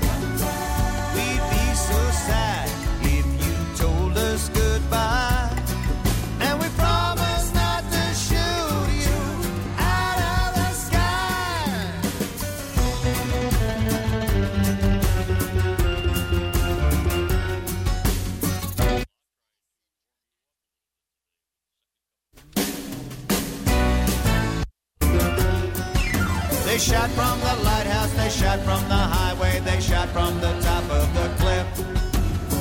They 26.73 26.79
shot 26.79 27.11
from 27.11 27.39
the 27.41 27.63
lighthouse, 27.63 28.11
they 28.13 28.29
shot 28.29 28.57
from 28.61 28.81
the 28.89 28.95
highway, 28.95 29.59
they 29.59 29.79
shot 29.79 30.09
from 30.09 30.41
the 30.41 30.59
top 30.59 30.83
of 30.89 31.05
the 31.13 31.29
cliff. 31.37 31.67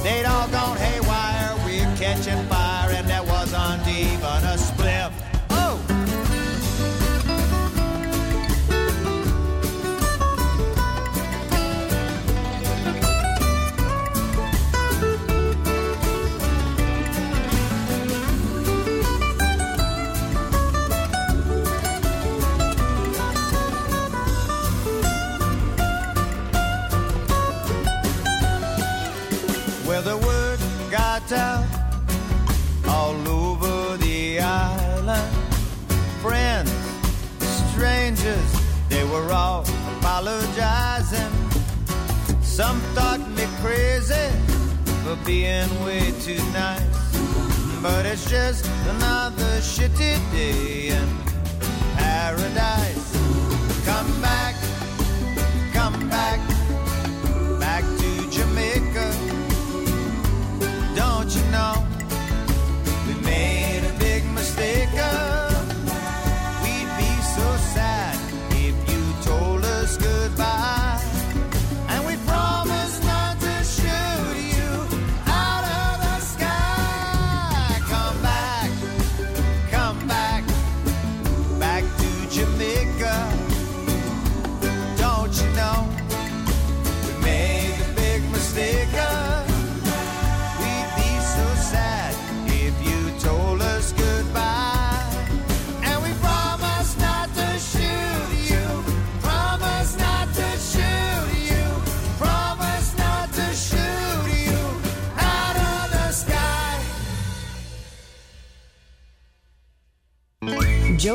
They'd 0.02 0.26
all 0.26 0.46
gone 0.48 0.76
haywire, 0.76 1.56
we're 1.64 1.96
catching 1.96 2.46
being 45.24 45.68
way 45.84 46.12
too 46.20 46.42
nice. 46.52 46.82
But 47.82 48.06
it's 48.06 48.28
just 48.28 48.66
another 48.88 49.60
shitty 49.60 50.16
day 50.32 50.88
in 50.88 51.08
paradise. 51.96 53.12
Come 53.84 54.10
back, 54.20 54.54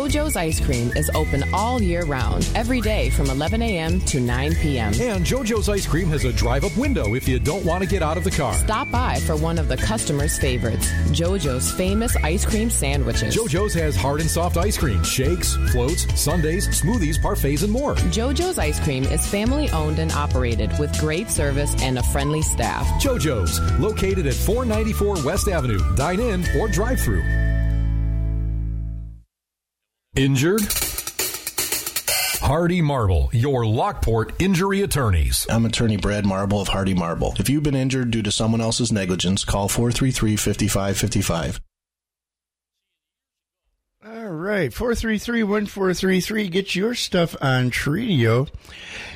JoJo's 0.07 0.37
Ice 0.37 0.61
Cream 0.61 0.89
is 0.95 1.11
open 1.15 1.43
all 1.53 1.81
year 1.81 2.05
round, 2.05 2.49
every 2.55 2.79
day 2.79 3.09
from 3.09 3.29
11 3.29 3.61
a.m. 3.61 3.99
to 3.99 4.21
9 4.21 4.55
p.m. 4.55 4.93
And 5.01 5.25
JoJo's 5.25 5.67
Ice 5.67 5.85
Cream 5.85 6.07
has 6.07 6.23
a 6.23 6.31
drive 6.31 6.63
up 6.63 6.77
window 6.77 7.13
if 7.13 7.27
you 7.27 7.39
don't 7.39 7.65
want 7.65 7.83
to 7.83 7.89
get 7.89 8.01
out 8.01 8.15
of 8.15 8.23
the 8.23 8.31
car. 8.31 8.53
Stop 8.53 8.89
by 8.89 9.19
for 9.19 9.35
one 9.35 9.59
of 9.59 9.67
the 9.67 9.75
customers' 9.75 10.39
favorites, 10.39 10.89
JoJo's 11.09 11.73
famous 11.73 12.15
ice 12.23 12.45
cream 12.45 12.69
sandwiches. 12.69 13.35
JoJo's 13.35 13.73
has 13.73 13.97
hard 13.97 14.21
and 14.21 14.29
soft 14.29 14.55
ice 14.55 14.77
cream, 14.77 15.03
shakes, 15.03 15.57
floats, 15.73 16.07
sundaes, 16.17 16.69
smoothies, 16.69 17.17
parfaits, 17.17 17.63
and 17.63 17.73
more. 17.73 17.95
JoJo's 17.95 18.57
Ice 18.57 18.79
Cream 18.79 19.03
is 19.03 19.27
family 19.27 19.69
owned 19.71 19.99
and 19.99 20.13
operated 20.13 20.71
with 20.79 20.97
great 21.01 21.29
service 21.29 21.75
and 21.81 21.97
a 21.97 22.03
friendly 22.03 22.41
staff. 22.41 22.87
JoJo's, 23.03 23.59
located 23.77 24.25
at 24.25 24.35
494 24.35 25.25
West 25.25 25.49
Avenue. 25.49 25.79
Dine 25.97 26.21
in 26.21 26.45
or 26.57 26.69
drive 26.69 27.01
through. 27.01 27.25
Injured? 30.17 30.62
Hardy 32.41 32.82
Marble, 32.82 33.30
your 33.34 33.67
Lockport 33.67 34.34
injury 34.41 34.82
attorneys. 34.82 35.45
I'm 35.47 35.63
attorney 35.63 35.97
Brad 35.97 36.25
Marble 36.25 36.60
of 36.60 36.69
Hardy 36.69 36.95
Marble. 36.95 37.36
If 37.38 37.49
you've 37.49 37.62
been 37.62 37.75
injured 37.75 38.10
due 38.10 38.23
to 38.23 38.32
someone 38.32 38.60
else's 38.60 38.91
negligence, 38.91 39.45
call 39.45 39.67
433 39.67 40.36
5555. 40.36 41.62
All 44.03 44.30
right, 44.30 44.73
433 44.73 45.43
1433. 45.43 46.49
Get 46.49 46.75
your 46.75 46.95
stuff 46.95 47.36
on 47.39 47.69
Tradio. 47.69 48.49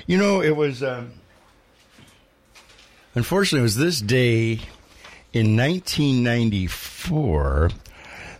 You 0.06 0.20
know, 0.20 0.44
it 0.44 0.56
was, 0.56 0.84
um, 0.84 1.14
unfortunately, 3.16 3.62
it 3.62 3.64
was 3.64 3.78
this 3.78 4.02
day 4.02 4.60
in 5.34 5.58
1994 5.58 7.72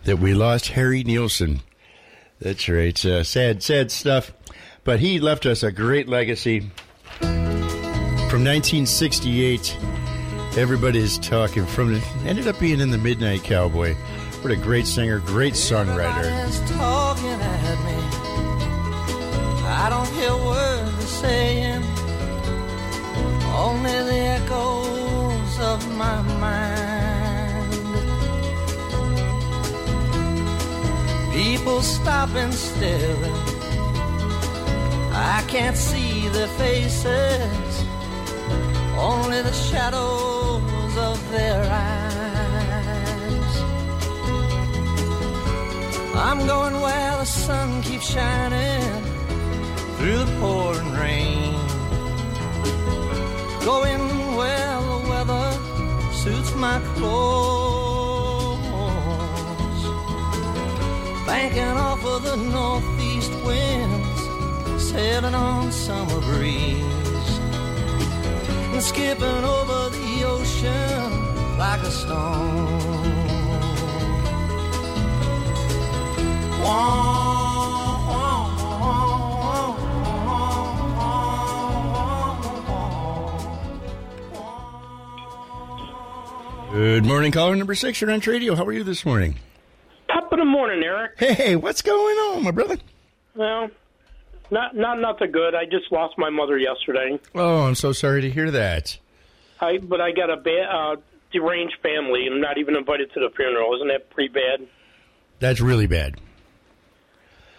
that 0.04 0.20
we 0.20 0.32
lost 0.32 0.68
Harry 0.68 1.02
Nilsson. 1.02 1.62
That's 2.42 2.68
right. 2.68 3.04
Uh, 3.04 3.22
sad, 3.22 3.62
sad 3.62 3.92
stuff. 3.92 4.32
But 4.82 4.98
he 4.98 5.20
left 5.20 5.46
us 5.46 5.62
a 5.62 5.70
great 5.70 6.08
legacy. 6.08 6.70
From 7.20 8.44
1968, 8.44 9.76
everybody's 10.56 11.18
talking 11.18 11.66
from. 11.66 12.00
Ended 12.26 12.48
up 12.48 12.58
being 12.58 12.80
in 12.80 12.90
the 12.90 12.98
Midnight 12.98 13.44
Cowboy. 13.44 13.94
What 14.42 14.50
a 14.50 14.56
great 14.56 14.88
singer, 14.88 15.20
great 15.20 15.54
songwriter. 15.54 16.24
Everybody's 16.24 16.70
talking 16.72 17.30
at 17.30 17.84
me. 17.84 17.94
I 19.64 19.88
don't 19.88 20.08
hear 20.08 20.34
words 20.34 20.96
they're 20.98 21.30
saying, 21.30 21.82
only 23.54 23.90
the 23.90 24.18
echoes 24.18 25.60
of 25.60 25.96
my 25.96 26.22
mind. 26.40 26.91
People 31.32 31.80
stop 31.80 32.28
and 32.34 32.52
staring. 32.52 33.32
I 35.14 35.42
can't 35.48 35.76
see 35.76 36.28
their 36.28 36.46
faces, 36.58 37.84
only 38.98 39.40
the 39.40 39.52
shadows 39.52 40.96
of 40.98 41.30
their 41.30 41.62
eyes. 41.64 42.12
I'm 46.14 46.46
going 46.46 46.80
where 46.82 47.16
the 47.16 47.24
sun 47.24 47.82
keeps 47.82 48.10
shining 48.12 49.02
through 49.96 50.18
the 50.18 50.36
pouring 50.38 50.92
rain. 50.92 51.54
Going 53.64 54.36
where 54.36 54.80
the 54.82 54.98
weather 55.08 55.52
suits 56.12 56.54
my 56.56 56.78
clothes. 56.94 57.71
banking 61.32 61.62
off 61.62 62.04
of 62.04 62.22
the 62.24 62.36
northeast 62.36 63.32
winds, 63.42 64.20
sailing 64.90 65.34
on 65.34 65.72
summer 65.72 66.20
breeze, 66.20 67.30
and 68.74 68.82
skipping 68.82 69.42
over 69.56 69.88
the 69.96 70.24
ocean 70.26 71.56
like 71.56 71.80
a 71.80 71.90
stone. 71.90 72.92
Good 86.72 87.06
morning, 87.06 87.32
caller 87.32 87.56
number 87.56 87.74
six. 87.74 88.02
You're 88.02 88.10
on 88.10 88.20
radio. 88.20 88.54
How 88.54 88.66
are 88.66 88.72
you 88.72 88.84
this 88.84 89.06
morning? 89.06 89.38
Eric. 91.02 91.18
Hey, 91.38 91.56
what's 91.56 91.82
going 91.82 92.16
on, 92.16 92.42
my 92.44 92.50
brother? 92.50 92.76
Well, 93.34 93.70
not 94.50 94.76
not 94.76 95.00
nothing 95.00 95.32
good. 95.32 95.54
I 95.54 95.64
just 95.64 95.90
lost 95.90 96.16
my 96.18 96.30
mother 96.30 96.58
yesterday. 96.58 97.18
Oh, 97.34 97.62
I'm 97.64 97.74
so 97.74 97.92
sorry 97.92 98.20
to 98.22 98.30
hear 98.30 98.50
that. 98.50 98.98
I 99.60 99.78
but 99.78 100.00
I 100.00 100.12
got 100.12 100.30
a 100.30 100.36
ba- 100.36 100.68
uh, 100.70 100.96
deranged 101.32 101.76
family 101.82 102.26
and 102.26 102.34
I'm 102.36 102.40
not 102.40 102.58
even 102.58 102.76
invited 102.76 103.12
to 103.14 103.20
the 103.20 103.30
funeral. 103.34 103.74
Isn't 103.76 103.88
that 103.88 104.10
pretty 104.10 104.32
bad? 104.32 104.66
That's 105.38 105.60
really 105.60 105.86
bad. 105.86 106.20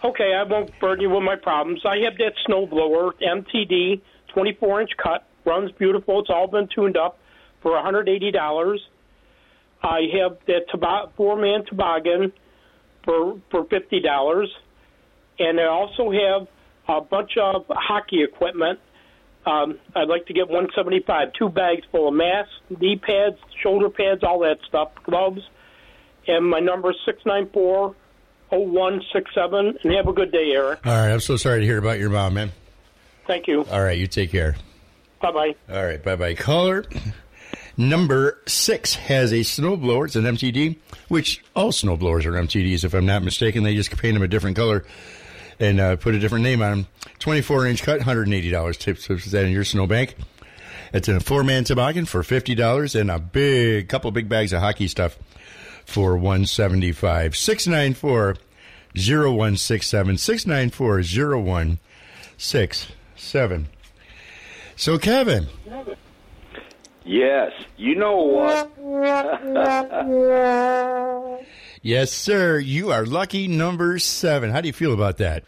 Okay, 0.04 0.34
I 0.34 0.42
won't 0.42 0.78
burden 0.80 1.02
you 1.02 1.10
with 1.10 1.22
my 1.22 1.36
problems. 1.36 1.80
I 1.84 1.98
have 2.04 2.16
that 2.18 2.34
snowblower, 2.46 3.12
MTD, 3.22 4.00
24 4.34 4.82
inch 4.82 4.90
cut, 5.02 5.26
runs 5.46 5.72
beautiful. 5.72 6.20
It's 6.20 6.28
all 6.30 6.46
been 6.46 6.68
tuned 6.68 6.96
up 6.98 7.18
for 7.62 7.72
$180. 7.72 8.78
I 9.82 10.00
have 10.20 10.36
that 10.46 10.68
tobo- 10.72 11.10
four 11.16 11.36
man 11.36 11.64
toboggan 11.64 12.32
for 13.04 13.40
for 13.50 13.64
$50. 13.64 14.46
And 15.38 15.60
I 15.60 15.66
also 15.66 16.10
have 16.10 16.48
a 16.88 17.00
bunch 17.00 17.32
of 17.40 17.64
hockey 17.68 18.22
equipment. 18.22 18.78
Um, 19.46 19.78
I'd 19.94 20.08
like 20.08 20.26
to 20.26 20.32
get 20.32 20.48
175, 20.48 21.32
two 21.38 21.48
bags 21.50 21.82
full 21.90 22.08
of 22.08 22.14
masks, 22.14 22.52
knee 22.80 22.96
pads, 22.96 23.36
shoulder 23.62 23.90
pads, 23.90 24.22
all 24.22 24.38
that 24.40 24.56
stuff, 24.66 24.90
gloves. 25.04 25.40
And 26.26 26.48
my 26.48 26.60
number 26.60 26.90
is 26.90 26.96
six 27.04 27.18
nine 27.26 27.50
four 27.52 27.94
oh 28.50 28.58
one 28.58 29.02
six 29.12 29.30
seven. 29.34 29.76
And 29.82 29.92
have 29.94 30.08
a 30.08 30.12
good 30.12 30.32
day, 30.32 30.52
Eric. 30.52 30.86
All 30.86 30.92
right, 30.92 31.12
I'm 31.12 31.20
so 31.20 31.36
sorry 31.36 31.60
to 31.60 31.66
hear 31.66 31.78
about 31.78 31.98
your 31.98 32.10
mom, 32.10 32.34
man. 32.34 32.52
Thank 33.26 33.46
you. 33.46 33.64
All 33.64 33.82
right, 33.82 33.98
you 33.98 34.06
take 34.06 34.30
care. 34.30 34.56
Bye 35.20 35.32
bye. 35.32 35.54
All 35.70 35.84
right, 35.84 36.02
bye 36.02 36.16
bye. 36.16 36.34
Caller 36.34 36.84
number 37.76 38.38
six 38.46 38.94
has 38.94 39.32
a 39.32 39.40
snowblower. 39.40 40.06
It's 40.06 40.16
an 40.16 40.24
MTD, 40.24 40.76
which 41.08 41.42
all 41.54 41.72
snowblowers 41.72 42.24
are 42.24 42.32
MTDs, 42.32 42.84
if 42.84 42.94
I'm 42.94 43.06
not 43.06 43.22
mistaken. 43.22 43.62
They 43.62 43.74
just 43.74 43.96
paint 43.96 44.14
them 44.14 44.22
a 44.22 44.28
different 44.28 44.56
color 44.56 44.84
and 45.58 45.80
uh, 45.80 45.96
put 45.96 46.14
a 46.14 46.18
different 46.18 46.44
name 46.44 46.62
on 46.62 46.70
them. 46.70 46.86
24 47.18 47.66
inch 47.66 47.82
cut, 47.82 48.00
$180 48.00 48.78
tips. 48.78 49.10
Is 49.10 49.32
that 49.32 49.44
in 49.44 49.52
your 49.52 49.64
snowbank? 49.64 50.16
It's 50.92 51.08
in 51.08 51.16
a 51.16 51.20
four 51.20 51.42
man 51.42 51.64
toboggan 51.64 52.06
for 52.06 52.22
$50 52.22 53.00
and 53.00 53.10
a 53.10 53.18
big 53.18 53.88
couple 53.88 54.10
big 54.12 54.28
bags 54.28 54.52
of 54.52 54.60
hockey 54.60 54.86
stuff 54.86 55.18
for 55.84 56.16
175 56.16 57.36
694 57.36 58.36
0167 58.96 60.18
694 60.18 61.02
0167 61.42 63.66
so 64.76 64.98
kevin 64.98 65.48
Yes. 67.04 67.52
You 67.76 67.96
know 67.96 68.16
what? 68.16 68.70
yes 71.82 72.10
sir 72.10 72.58
you 72.58 72.90
are 72.90 73.04
lucky 73.04 73.46
number 73.46 73.98
seven 73.98 74.50
how 74.50 74.62
do 74.62 74.66
you 74.66 74.72
feel 74.72 74.94
about 74.94 75.18
that 75.18 75.44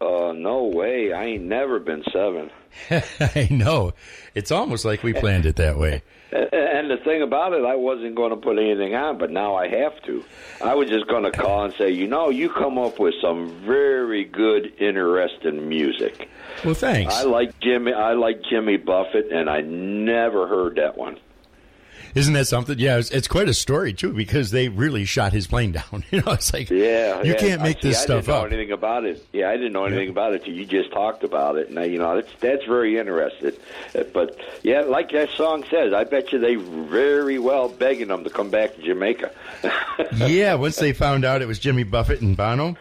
uh, 0.00 0.32
no 0.32 0.64
way. 0.64 1.12
I 1.12 1.24
ain't 1.24 1.44
never 1.44 1.78
been 1.78 2.02
seven. 2.12 2.50
i 3.20 3.48
know 3.50 3.92
it's 4.34 4.50
almost 4.50 4.84
like 4.84 5.02
we 5.02 5.12
planned 5.12 5.46
it 5.46 5.56
that 5.56 5.78
way 5.78 6.02
And 6.34 6.90
the 6.90 6.96
thing 6.96 7.22
about 7.22 7.52
it, 7.52 7.64
I 7.64 7.76
wasn't 7.76 8.16
going 8.16 8.30
to 8.30 8.36
put 8.36 8.58
anything 8.58 8.94
on, 8.96 9.18
but 9.18 9.30
now 9.30 9.54
I 9.54 9.68
have 9.68 10.02
to. 10.02 10.24
I 10.60 10.74
was 10.74 10.88
just 10.88 11.06
going 11.06 11.22
to 11.22 11.30
call 11.30 11.64
and 11.64 11.72
say, 11.74 11.90
you 11.90 12.08
know, 12.08 12.28
you 12.28 12.48
come 12.48 12.76
up 12.76 12.98
with 12.98 13.14
some 13.22 13.50
very 13.64 14.24
good, 14.24 14.72
interesting 14.80 15.68
music. 15.68 16.28
well 16.64 16.74
thanks 16.74 17.14
I 17.14 17.22
like 17.22 17.60
Jimmy. 17.60 17.92
I 17.92 18.14
like 18.14 18.42
Jimmy 18.42 18.78
Buffett, 18.78 19.30
and 19.30 19.48
I 19.48 19.60
never 19.60 20.48
heard 20.48 20.74
that 20.76 20.98
one. 20.98 21.18
Isn't 22.14 22.32
that 22.34 22.46
something 22.46 22.78
yeah 22.78 22.98
it's, 22.98 23.10
it's 23.10 23.28
quite 23.28 23.48
a 23.48 23.54
story 23.54 23.92
too 23.92 24.12
because 24.12 24.50
they 24.50 24.68
really 24.68 25.04
shot 25.04 25.32
his 25.32 25.46
plane 25.46 25.72
down 25.72 26.04
you 26.10 26.20
know 26.22 26.32
it's 26.32 26.52
like 26.52 26.70
Yeah, 26.70 27.22
you 27.22 27.32
yeah. 27.32 27.38
can't 27.38 27.62
make 27.62 27.80
see, 27.82 27.88
this 27.88 27.98
I 27.98 28.04
stuff 28.04 28.24
didn't 28.26 28.28
know 28.28 28.40
up 28.40 28.46
anything 28.52 28.72
about 28.72 29.04
it. 29.04 29.26
Yeah, 29.32 29.50
I 29.50 29.56
didn't 29.56 29.72
know 29.72 29.84
anything 29.84 30.10
about 30.10 30.34
it 30.34 30.44
till 30.44 30.54
you 30.54 30.64
just 30.64 30.90
talked 30.92 31.24
about 31.24 31.56
it. 31.56 31.68
And 31.68 31.78
I, 31.78 31.84
you 31.84 31.98
know, 31.98 32.14
that's 32.16 32.32
that's 32.40 32.64
very 32.64 32.98
interesting. 32.98 33.52
Uh, 33.94 34.04
But 34.12 34.38
yeah, 34.62 34.82
like 34.82 35.10
that 35.12 35.30
song 35.30 35.64
says, 35.70 35.92
I 35.92 36.04
bet 36.04 36.32
you 36.32 36.38
they 36.38 36.54
very 36.56 37.38
well 37.38 37.68
begging 37.68 38.08
them 38.08 38.24
to 38.24 38.30
come 38.30 38.50
back 38.50 38.74
to 38.76 38.82
Jamaica. 38.82 39.30
yeah 40.26 40.54
once 40.54 40.76
they 40.76 40.92
found 40.92 41.24
out 41.24 41.40
it 41.42 41.48
was 41.48 41.58
jimmy 41.58 41.82
buffett 41.84 42.20
and 42.20 42.36
bono 42.36 42.76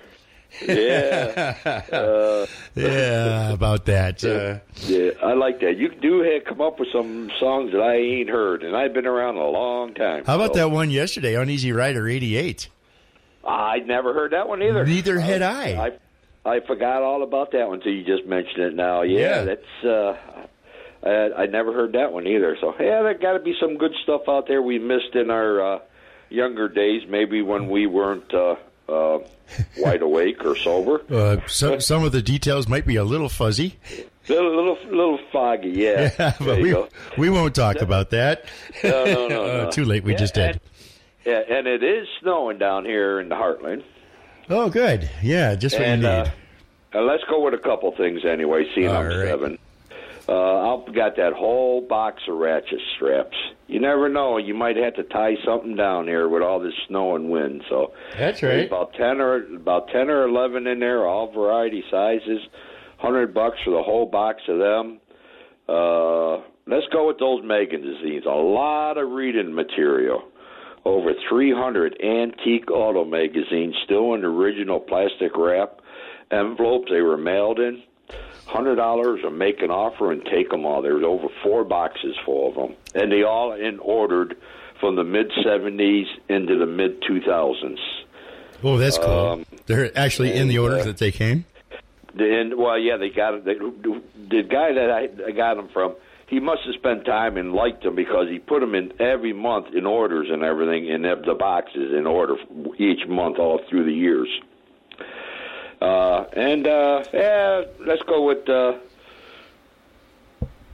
yeah, 0.62 1.82
uh, 1.92 2.46
yeah 2.76 3.52
about 3.54 3.86
that 3.86 4.24
uh, 4.24 4.60
yeah, 4.88 5.12
I 5.24 5.34
like 5.34 5.60
that. 5.62 5.78
You 5.78 5.90
do 5.90 6.22
have, 6.22 6.46
come 6.46 6.62
up 6.62 6.80
with 6.80 6.90
some 6.92 7.32
songs 7.40 7.72
that 7.72 7.82
I 7.82 7.96
ain't 7.96 8.30
heard, 8.30 8.64
and 8.64 8.76
I've 8.76 8.94
been 8.94 9.08
around 9.08 9.38
a 9.38 9.48
long 9.48 9.94
time. 9.94 10.26
How 10.26 10.36
about 10.36 10.54
so- 10.54 10.60
that 10.60 10.72
one 10.72 10.90
yesterday 10.92 11.36
on 11.36 11.50
Easy 11.50 11.72
Rider 11.72 12.08
88? 12.08 12.70
I'd 13.46 13.88
never 13.88 14.14
heard 14.14 14.32
that 14.32 14.48
one 14.48 14.62
either. 14.64 14.86
Neither 14.86 15.20
had 15.20 15.42
I. 15.42 15.88
I 16.46 16.56
I 16.56 16.60
forgot 16.66 17.02
all 17.04 17.24
about 17.24 17.52
that 17.54 17.68
one 17.68 17.78
until 17.80 17.92
you 17.94 18.04
just 18.04 18.26
mentioned 18.28 18.60
it 18.64 18.76
now. 18.76 19.02
Yeah, 19.02 19.20
Yeah. 19.20 19.44
that's. 19.44 19.84
uh 19.86 20.18
I, 21.06 21.44
I 21.44 21.46
never 21.48 21.74
heard 21.74 21.92
that 21.94 22.14
one 22.14 22.26
either. 22.28 22.56
So 22.62 22.74
yeah, 22.80 23.02
there 23.02 23.14
got 23.16 23.34
to 23.34 23.40
be 23.40 23.54
some 23.60 23.78
good 23.78 23.92
stuff 24.04 24.22
out 24.30 24.48
there 24.48 24.62
we 24.62 24.80
missed 24.80 25.16
in 25.16 25.30
our 25.30 25.76
uh, 25.76 25.80
younger 26.30 26.70
days. 26.70 27.02
Maybe 27.10 27.42
when 27.42 27.68
we 27.70 27.88
weren't 27.88 28.34
uh, 28.34 28.56
uh, 28.90 29.20
wide 29.80 30.02
awake 30.02 30.44
or 30.46 30.56
sober. 30.56 31.02
Uh, 31.10 31.38
some, 31.48 31.80
some 31.80 32.04
of 32.04 32.12
the 32.12 32.22
details 32.22 32.68
might 32.68 32.86
be 32.86 32.96
a 32.96 33.04
little 33.04 33.30
fuzzy. 33.30 33.78
Little 34.30 34.56
little 34.56 34.78
little 34.90 35.20
foggy. 35.32 35.70
Yeah, 35.72 36.12
Yeah, 36.18 36.34
but 36.40 36.62
we, 36.62 36.72
go. 36.72 36.88
we 37.18 37.30
won't 37.30 37.54
talk 37.56 37.78
about 37.82 38.12
that. 38.12 38.46
No, 38.84 39.04
no, 39.06 39.28
no, 39.28 39.44
Uh, 39.62 39.64
no. 39.66 39.72
too 39.72 39.84
late. 39.86 40.04
We 40.04 40.14
Yeah, 40.14 40.18
just 40.18 40.34
did. 40.34 40.50
and- 40.52 40.60
Yeah, 41.26 41.42
and 41.58 41.68
it 41.68 41.84
is 41.84 42.08
snowing 42.22 42.58
down 42.58 42.86
here 42.86 43.20
in 43.20 43.30
the 43.30 43.36
Heartland. 43.36 43.84
Oh, 44.50 44.70
good. 44.70 45.10
Yeah, 45.22 45.56
just 45.56 45.76
what 45.78 45.86
and, 45.88 46.02
you 46.02 46.08
need. 46.08 46.14
Uh, 46.16 46.30
uh, 46.96 47.02
let's 47.02 47.24
go 47.30 47.42
with 47.44 47.54
a 47.54 47.58
couple 47.58 47.92
things 47.96 48.24
anyway. 48.26 48.66
Seeing 48.76 48.90
I'm 48.90 49.06
right. 49.08 49.28
seven, 49.28 49.58
uh, 50.28 50.76
I've 50.76 50.94
got 50.96 51.18
that 51.18 51.34
whole 51.34 51.82
box 51.82 52.22
of 52.28 52.38
ratchet 52.38 52.80
straps. 52.96 53.36
You 53.68 53.80
never 53.80 54.08
know; 54.10 54.38
you 54.38 54.54
might 54.54 54.78
have 54.78 54.96
to 54.96 55.04
tie 55.04 55.36
something 55.46 55.76
down 55.76 56.08
here 56.08 56.30
with 56.30 56.42
all 56.42 56.60
this 56.60 56.74
snow 56.88 57.16
and 57.16 57.30
wind. 57.30 57.64
So 57.70 57.94
That's 58.18 58.42
right. 58.42 58.68
About 58.68 58.94
ten 58.94 59.20
or 59.20 59.44
about 59.56 59.90
ten 59.90 60.10
or 60.10 60.28
eleven 60.28 60.68
in 60.68 60.80
there, 60.80 61.06
all 61.08 61.32
variety 61.32 61.84
sizes. 61.90 62.40
Hundred 62.98 63.34
bucks 63.34 63.58
for 63.66 63.72
the 63.72 63.84
whole 63.84 64.06
box 64.06 64.42
of 64.48 64.60
them. 64.60 65.00
Uh, 65.68 66.38
let's 66.68 66.88
go 66.92 67.08
with 67.08 67.20
those 67.20 67.42
Megan 67.44 67.82
magazines. 67.82 68.24
A 68.26 68.30
lot 68.30 68.98
of 68.98 69.10
reading 69.10 69.54
material. 69.54 70.24
Over 70.86 71.14
300 71.30 71.98
antique 72.04 72.70
auto 72.70 73.06
magazines, 73.06 73.74
still 73.86 74.16
in 74.16 74.26
original 74.26 74.82
plastic 74.82 75.32
wrap 75.38 75.80
envelopes 76.30 76.92
they 76.92 77.02
were 77.02 77.18
mailed 77.18 77.60
in. 77.60 77.84
Hundred 78.46 78.76
dollars 78.76 79.22
or 79.24 79.32
make 79.32 79.62
an 79.62 79.72
offer 79.72 80.12
and 80.12 80.24
take 80.26 80.50
them 80.50 80.66
all. 80.66 80.82
There's 80.82 81.04
over 81.04 81.28
four 81.42 81.64
boxes 81.64 82.16
full 82.26 82.50
of 82.50 82.56
them, 82.56 82.76
and 82.94 83.12
they 83.12 83.24
all 83.24 83.54
in 83.54 83.80
ordered 83.80 84.36
from 84.80 84.96
the 84.96 85.04
mid 85.04 85.32
'70s 85.46 86.06
into 86.30 86.60
the 86.60 86.66
mid 86.66 87.02
2000s. 87.02 87.78
oh, 88.64 88.78
that's 88.78 88.98
cool. 88.98 89.10
um, 89.10 89.46
They're 89.66 89.98
actually 89.98 90.34
in 90.34 90.50
the 90.50 90.60
order 90.60 90.78
uh, 90.80 90.84
that 90.84 90.98
they 90.98 91.12
came. 91.12 91.46
And 92.16 92.56
well, 92.58 92.78
yeah, 92.78 92.98
they 92.98 93.10
got 93.10 93.34
it. 93.34 93.46
They, 93.46 93.56
the 93.56 94.44
guy 94.44 94.74
that 94.74 94.92
I, 94.92 95.30
I 95.30 95.32
got 95.32 95.56
them 95.56 95.70
from, 95.74 95.96
he 96.28 96.40
must 96.40 96.62
have 96.66 96.76
spent 96.76 97.06
time 97.06 97.38
and 97.38 97.54
liked 97.54 97.84
them 97.84 97.96
because 97.96 98.28
he 98.30 98.38
put 98.40 98.60
them 98.60 98.76
in 98.76 98.92
every 99.02 99.34
month 99.34 99.74
in 99.74 99.86
orders 99.88 100.28
and 100.30 100.44
everything 100.44 100.88
in 100.88 101.04
the 101.04 101.16
the 101.26 101.34
boxes 101.34 101.92
in 101.98 102.06
order 102.06 102.36
each 102.78 103.08
month 103.08 103.40
all 103.40 103.62
through 103.70 103.86
the 103.86 103.94
years. 103.94 104.28
Uh, 105.84 106.26
and 106.32 106.66
uh, 106.66 107.04
yeah, 107.14 107.64
let's 107.86 108.02
go 108.04 108.26
with. 108.26 108.48
Uh, 108.48 108.78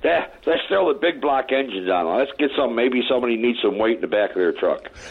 yeah, 0.03 0.27
let's 0.45 0.61
throw 0.67 0.93
the 0.93 0.99
big 0.99 1.19
block 1.19 1.51
engines 1.51 1.89
on. 1.89 2.15
Let's 2.15 2.31
get 2.37 2.51
some. 2.55 2.75
Maybe 2.75 3.01
somebody 3.09 3.35
needs 3.35 3.57
some 3.59 3.79
weight 3.79 3.95
in 3.95 4.01
the 4.01 4.07
back 4.07 4.29
of 4.29 4.35
their 4.35 4.51
truck. 4.53 4.87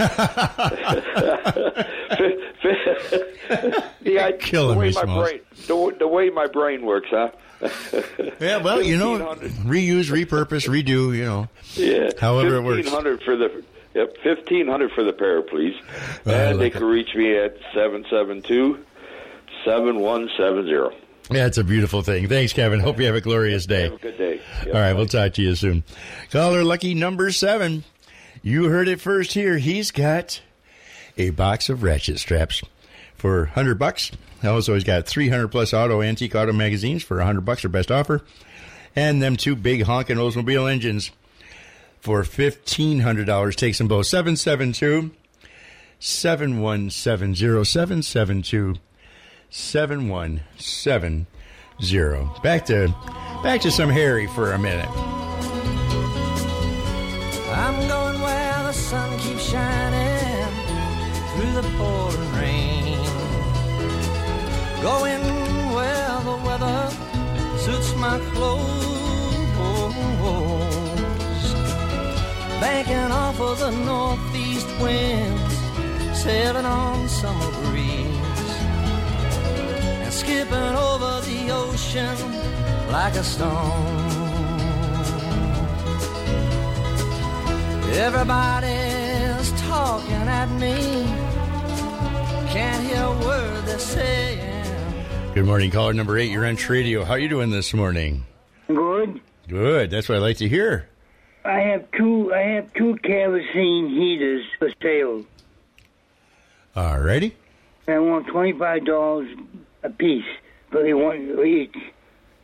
yeah, 4.02 4.26
I, 4.26 4.32
Killing 4.38 4.74
the 4.74 4.78
way 4.78 4.90
me, 4.90 4.94
my 4.94 5.04
brain, 5.04 5.40
the, 5.66 5.96
the 5.98 6.06
way 6.06 6.30
my 6.30 6.46
brain 6.46 6.86
works, 6.86 7.08
huh? 7.10 7.32
Yeah, 8.40 8.58
well, 8.58 8.80
you 8.80 8.96
know, 8.96 9.18
1500 9.18 9.50
reuse, 9.66 10.12
repurpose, 10.12 10.68
redo, 10.68 11.12
you 11.16 11.24
know. 11.24 11.48
Yeah, 11.74 12.10
However 12.20 12.54
it 12.54 12.62
works. 12.62 12.76
Fifteen 12.76 12.94
hundred 12.94 13.22
for 13.24 13.36
the 13.36 13.64
yep, 13.94 14.16
fifteen 14.22 14.68
hundred 14.68 14.92
for 14.92 15.02
the 15.02 15.12
pair, 15.12 15.42
please. 15.42 15.74
I 16.24 16.32
and 16.34 16.60
they 16.60 16.70
can 16.70 16.84
reach 16.84 17.16
me 17.16 17.36
at 17.36 17.56
seven 17.74 18.06
seven 18.08 18.42
two 18.42 18.84
seven 19.68 20.00
one 20.00 20.28
seven 20.36 20.64
zero. 20.64 20.90
Yeah, 21.30 21.46
it's 21.46 21.58
a 21.58 21.64
beautiful 21.64 22.00
thing. 22.02 22.26
Thanks, 22.26 22.54
Kevin. 22.54 22.80
Hope 22.80 22.98
you 22.98 23.04
have 23.06 23.14
a 23.14 23.20
glorious 23.20 23.66
day. 23.66 23.82
Have 23.84 23.92
a 23.94 23.98
good 23.98 24.16
day. 24.16 24.40
Yep. 24.64 24.74
All 24.74 24.80
right, 24.80 24.92
we'll 24.94 25.06
talk 25.06 25.34
to 25.34 25.42
you 25.42 25.54
soon. 25.54 25.84
Caller 26.30 26.64
lucky 26.64 26.94
number 26.94 27.30
seven. 27.30 27.84
You 28.42 28.64
heard 28.70 28.88
it 28.88 29.00
first 29.00 29.32
here. 29.34 29.58
He's 29.58 29.90
got 29.90 30.40
a 31.18 31.30
box 31.30 31.68
of 31.68 31.82
ratchet 31.82 32.18
straps 32.18 32.62
for 33.14 33.40
100 33.40 33.78
bucks. 33.78 34.10
Also, 34.42 34.72
he's 34.74 34.84
got 34.84 35.06
300 35.06 35.48
plus 35.48 35.74
auto 35.74 36.00
antique 36.00 36.34
auto 36.34 36.52
magazines 36.52 37.02
for 37.02 37.16
100 37.18 37.42
bucks 37.44 37.64
or 37.64 37.68
best 37.68 37.90
offer. 37.90 38.22
And 38.96 39.20
them 39.20 39.36
two 39.36 39.54
big 39.56 39.82
honking 39.82 40.16
Oldsmobile 40.16 40.70
engines. 40.70 41.10
for 42.00 42.22
$1,500. 42.22 43.54
Takes 43.54 43.78
them 43.78 43.88
both. 43.88 44.06
772 44.06 45.10
7170 45.98 47.64
772 47.64 48.76
7170. 49.50 51.26
Back 52.42 52.66
to 52.66 52.94
back 53.42 53.60
to 53.62 53.70
some 53.70 53.90
Harry 53.90 54.26
for 54.28 54.52
a 54.52 54.58
minute. 54.58 54.88
I'm 57.50 57.88
going 57.88 58.20
where 58.20 58.62
the 58.64 58.72
sun 58.72 59.18
keeps 59.20 59.50
shining 59.50 60.48
through 61.34 61.52
the 61.52 61.62
pouring 61.76 62.32
rain. 62.34 62.98
Going 64.82 65.22
where 65.74 66.20
the 66.24 66.36
weather 66.46 66.90
suits 67.58 67.94
my 67.96 68.18
clothes. 68.34 68.88
Banking 72.60 73.12
off 73.12 73.40
of 73.40 73.58
the 73.60 73.70
northeast 73.70 74.66
winds, 74.80 75.58
sailing 76.20 76.66
on 76.66 77.08
summer 77.08 77.50
breeze, 77.62 78.07
skipping 80.18 80.52
over 80.52 81.20
the 81.22 81.50
ocean 81.52 82.16
like 82.90 83.14
a 83.14 83.22
stone. 83.22 84.08
Everybody's 87.92 89.52
talking 89.62 90.12
at 90.12 90.50
me. 90.58 91.04
Can't 92.52 92.84
hear 92.86 93.02
a 93.02 93.26
word 93.26 93.64
they're 93.64 93.78
saying. 93.78 95.34
Good 95.34 95.46
morning, 95.46 95.70
caller 95.70 95.92
number 95.92 96.18
eight. 96.18 96.30
You're 96.30 96.46
on 96.46 96.56
Tradio. 96.56 97.04
How 97.04 97.12
are 97.12 97.18
you 97.18 97.28
doing 97.28 97.50
this 97.50 97.72
morning? 97.72 98.24
Good. 98.66 99.20
Good. 99.46 99.90
That's 99.90 100.08
what 100.08 100.16
I 100.16 100.18
like 100.18 100.38
to 100.38 100.48
hear. 100.48 100.88
I 101.44 101.60
have 101.60 101.90
two. 101.92 102.34
I 102.34 102.40
have 102.40 102.72
two 102.74 102.96
kerosene 103.04 103.88
heaters 103.88 104.44
for 104.58 104.68
sale. 104.82 105.24
Alrighty. 106.76 107.32
I 107.86 107.98
want 108.00 108.26
twenty 108.26 108.52
five 108.52 108.84
dollars 108.84 109.28
a 109.82 109.90
piece 109.90 110.24
for 110.70 110.82
the 110.82 110.94
one 110.94 111.34
for 111.34 111.44
each. 111.44 111.76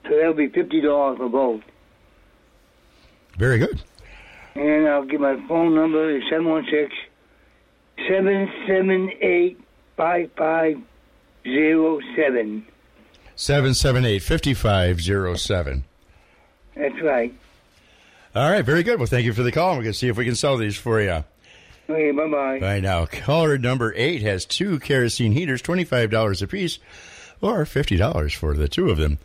So 0.04 0.10
that'll 0.16 0.34
be 0.34 0.48
fifty 0.48 0.80
dollars 0.80 1.18
for 1.18 1.28
both. 1.28 1.62
Very 3.38 3.58
good. 3.58 3.82
And 4.54 4.86
I'll 4.86 5.04
give 5.04 5.20
my 5.20 5.36
phone 5.48 5.74
number 5.74 6.16
is 6.16 6.22
seven 6.30 6.48
one 6.48 6.66
six 6.70 6.94
seven 8.08 8.48
seven 8.66 9.10
eight 9.20 9.60
five 9.96 10.30
five 10.36 10.80
zero 11.44 12.00
seven. 12.16 12.66
778 13.36 14.20
5507. 14.22 15.84
That's 16.76 17.02
right. 17.02 17.34
All 18.34 18.50
right, 18.50 18.64
very 18.64 18.82
good. 18.82 18.98
Well, 18.98 19.06
thank 19.06 19.24
you 19.24 19.32
for 19.32 19.42
the 19.42 19.52
call. 19.52 19.70
We're 19.70 19.82
going 19.82 19.92
to 19.92 19.98
see 19.98 20.08
if 20.08 20.16
we 20.16 20.24
can 20.24 20.34
sell 20.34 20.56
these 20.56 20.76
for 20.76 21.00
you. 21.00 21.24
Okay, 21.88 22.10
bye 22.12 22.28
bye. 22.28 22.58
Right 22.60 22.82
now, 22.82 23.06
caller 23.06 23.58
number 23.58 23.92
eight 23.96 24.22
has 24.22 24.44
two 24.44 24.78
kerosene 24.80 25.32
heaters, 25.32 25.62
$25 25.62 26.42
a 26.42 26.46
piece, 26.46 26.78
or 27.40 27.64
$50 27.64 28.34
for 28.34 28.54
the 28.54 28.68
two 28.68 28.90
of 28.90 28.98
them. 28.98 29.18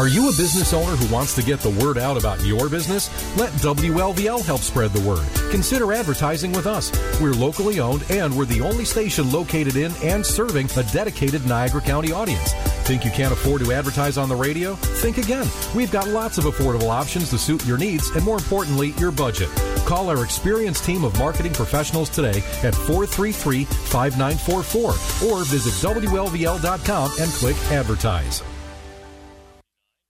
Are 0.01 0.09
you 0.09 0.31
a 0.31 0.33
business 0.33 0.73
owner 0.73 0.97
who 0.97 1.15
wants 1.15 1.35
to 1.35 1.43
get 1.43 1.61
the 1.61 1.69
word 1.85 1.99
out 1.99 2.17
about 2.17 2.43
your 2.43 2.71
business? 2.71 3.11
Let 3.37 3.53
WLVL 3.61 4.43
help 4.47 4.63
spread 4.63 4.93
the 4.93 5.07
word. 5.07 5.27
Consider 5.51 5.93
advertising 5.93 6.53
with 6.53 6.67
us. 6.67 6.91
We're 7.21 7.35
locally 7.35 7.81
owned 7.81 8.11
and 8.11 8.35
we're 8.35 8.47
the 8.47 8.63
only 8.63 8.87
station 8.87 9.31
located 9.31 9.77
in 9.77 9.93
and 10.03 10.25
serving 10.25 10.71
a 10.79 10.85
dedicated 10.85 11.45
Niagara 11.45 11.83
County 11.83 12.13
audience. 12.13 12.55
Think 12.89 13.05
you 13.05 13.11
can't 13.11 13.31
afford 13.31 13.63
to 13.63 13.73
advertise 13.73 14.17
on 14.17 14.31
the 14.31 14.37
radio? 14.37 14.75
Think 14.75 15.19
again. 15.19 15.47
We've 15.77 15.93
got 15.93 16.09
lots 16.09 16.39
of 16.39 16.45
affordable 16.45 16.89
options 16.89 17.29
to 17.29 17.37
suit 17.37 17.67
your 17.67 17.77
needs 17.77 18.09
and 18.17 18.25
more 18.25 18.39
importantly, 18.39 18.95
your 18.97 19.13
budget. 19.13 19.51
Call 19.85 20.09
our 20.09 20.25
experienced 20.25 20.83
team 20.83 21.05
of 21.05 21.19
marketing 21.19 21.53
professionals 21.53 22.09
today 22.09 22.39
at 22.63 22.75
433 22.75 23.65
5944 23.67 25.29
or 25.29 25.45
visit 25.45 25.75
WLVL.com 25.75 27.11
and 27.21 27.31
click 27.33 27.57
advertise. 27.71 28.43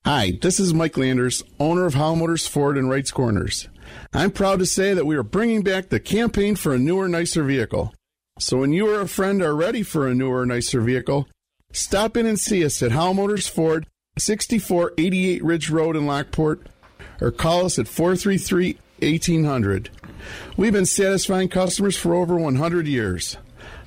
Hi, 0.06 0.32
this 0.40 0.58
is 0.58 0.72
Mike 0.72 0.96
Landers, 0.96 1.42
owner 1.58 1.84
of 1.84 1.92
Howell 1.92 2.16
Motors 2.16 2.46
Ford 2.46 2.78
and 2.78 2.88
Wrights 2.88 3.10
Corners. 3.10 3.68
I'm 4.14 4.30
proud 4.30 4.58
to 4.60 4.66
say 4.66 4.94
that 4.94 5.04
we 5.04 5.14
are 5.14 5.22
bringing 5.22 5.62
back 5.62 5.90
the 5.90 6.00
campaign 6.00 6.56
for 6.56 6.72
a 6.72 6.78
newer, 6.78 7.06
nicer 7.06 7.42
vehicle. 7.42 7.92
So 8.38 8.56
when 8.56 8.72
you 8.72 8.88
or 8.88 9.02
a 9.02 9.08
friend 9.08 9.42
are 9.42 9.54
ready 9.54 9.82
for 9.82 10.08
a 10.08 10.14
newer, 10.14 10.46
nicer 10.46 10.80
vehicle, 10.80 11.28
stop 11.72 12.16
in 12.16 12.24
and 12.24 12.40
see 12.40 12.64
us 12.64 12.82
at 12.82 12.92
Howell 12.92 13.12
Motors 13.12 13.46
Ford, 13.46 13.86
6488 14.18 15.44
Ridge 15.44 15.68
Road 15.68 15.96
in 15.96 16.06
Lockport, 16.06 16.66
or 17.20 17.30
call 17.30 17.66
us 17.66 17.78
at 17.78 17.86
433 17.86 18.78
1800. 19.00 19.90
We've 20.56 20.72
been 20.72 20.86
satisfying 20.86 21.50
customers 21.50 21.98
for 21.98 22.14
over 22.14 22.36
100 22.36 22.86
years. 22.86 23.36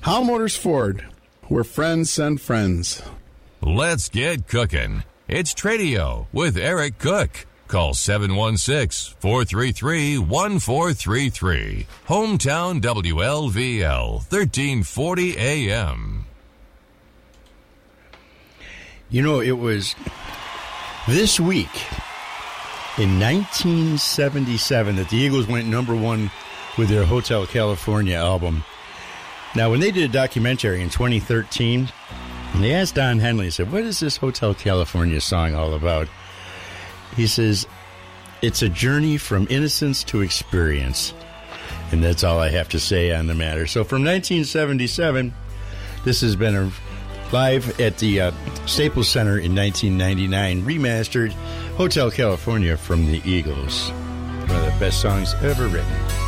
Howell 0.02 0.26
Motors 0.26 0.56
Ford, 0.56 1.04
where 1.48 1.64
friends 1.64 2.12
send 2.12 2.40
friends. 2.40 3.02
Let's 3.60 4.08
get 4.08 4.46
cooking. 4.46 5.02
It's 5.26 5.54
Tradio 5.54 6.26
with 6.34 6.58
Eric 6.58 6.98
Cook. 6.98 7.46
Call 7.66 7.94
716 7.94 9.16
433 9.20 10.18
1433. 10.18 11.86
Hometown 12.08 12.82
WLVL, 12.82 14.12
1340 14.16 15.38
AM. 15.38 16.26
You 19.08 19.22
know, 19.22 19.40
it 19.40 19.52
was 19.52 19.94
this 21.08 21.40
week 21.40 21.74
in 22.98 23.18
1977 23.18 24.96
that 24.96 25.08
the 25.08 25.16
Eagles 25.16 25.48
went 25.48 25.66
number 25.68 25.94
one 25.94 26.30
with 26.76 26.90
their 26.90 27.06
Hotel 27.06 27.46
California 27.46 28.16
album. 28.16 28.62
Now, 29.56 29.70
when 29.70 29.80
they 29.80 29.90
did 29.90 30.10
a 30.10 30.12
documentary 30.12 30.82
in 30.82 30.90
2013, 30.90 31.88
they 32.62 32.72
asked 32.72 32.94
Don 32.94 33.18
Henley, 33.18 33.46
he 33.46 33.50
said, 33.50 33.72
What 33.72 33.82
is 33.82 34.00
this 34.00 34.16
Hotel 34.16 34.54
California 34.54 35.20
song 35.20 35.54
all 35.54 35.74
about? 35.74 36.08
He 37.16 37.26
says, 37.26 37.66
It's 38.42 38.62
a 38.62 38.68
journey 38.68 39.16
from 39.16 39.46
innocence 39.50 40.04
to 40.04 40.20
experience. 40.20 41.14
And 41.90 42.02
that's 42.02 42.24
all 42.24 42.38
I 42.38 42.50
have 42.50 42.68
to 42.70 42.80
say 42.80 43.14
on 43.14 43.26
the 43.26 43.34
matter. 43.34 43.66
So 43.66 43.84
from 43.84 44.04
1977, 44.04 45.32
this 46.04 46.20
has 46.20 46.36
been 46.36 46.54
a 46.54 46.72
live 47.32 47.80
at 47.80 47.98
the 47.98 48.20
uh, 48.20 48.32
Staples 48.66 49.08
Center 49.08 49.38
in 49.38 49.54
1999, 49.54 50.62
remastered 50.62 51.32
Hotel 51.76 52.10
California 52.10 52.76
from 52.76 53.06
the 53.06 53.20
Eagles. 53.28 53.90
One 53.90 54.50
of 54.50 54.72
the 54.72 54.76
best 54.78 55.00
songs 55.00 55.34
ever 55.42 55.66
written. 55.66 56.23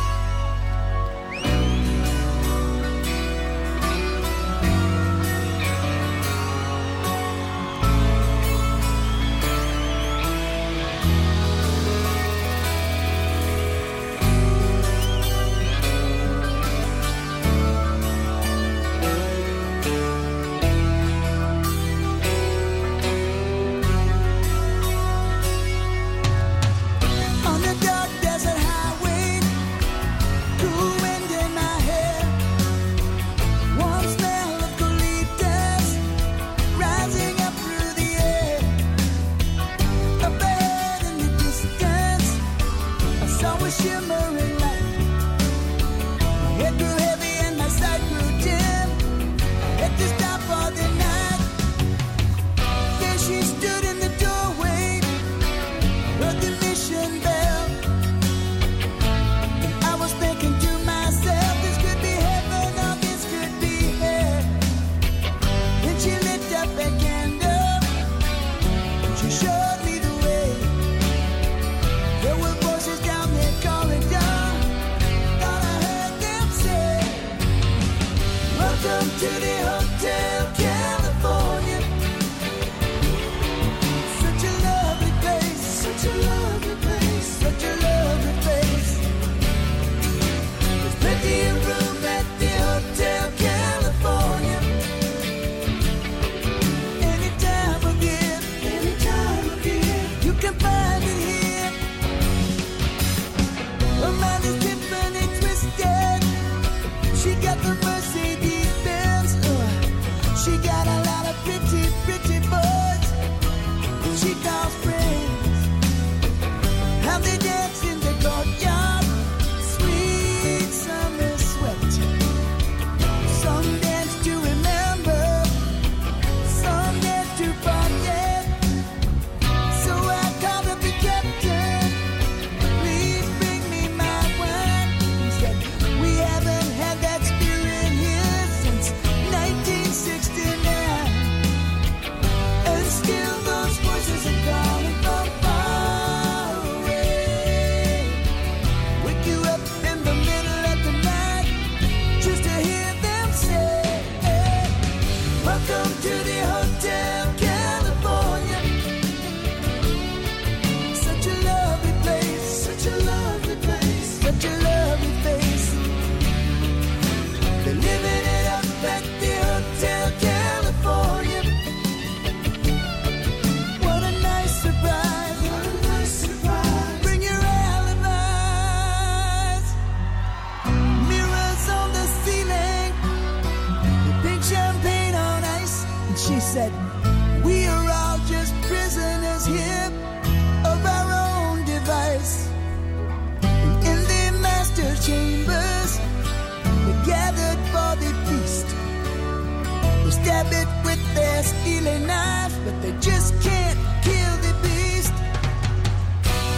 They 200.07 200.13
stab 200.13 200.47
it 200.53 200.69
with 200.85 201.03
their 201.15 201.43
steely 201.43 201.99
knife, 202.05 202.57
but 202.63 202.81
they 202.81 202.93
just 203.01 203.33
can't 203.43 203.77
kill 204.07 204.33
the 204.45 204.53
beast. 204.63 205.11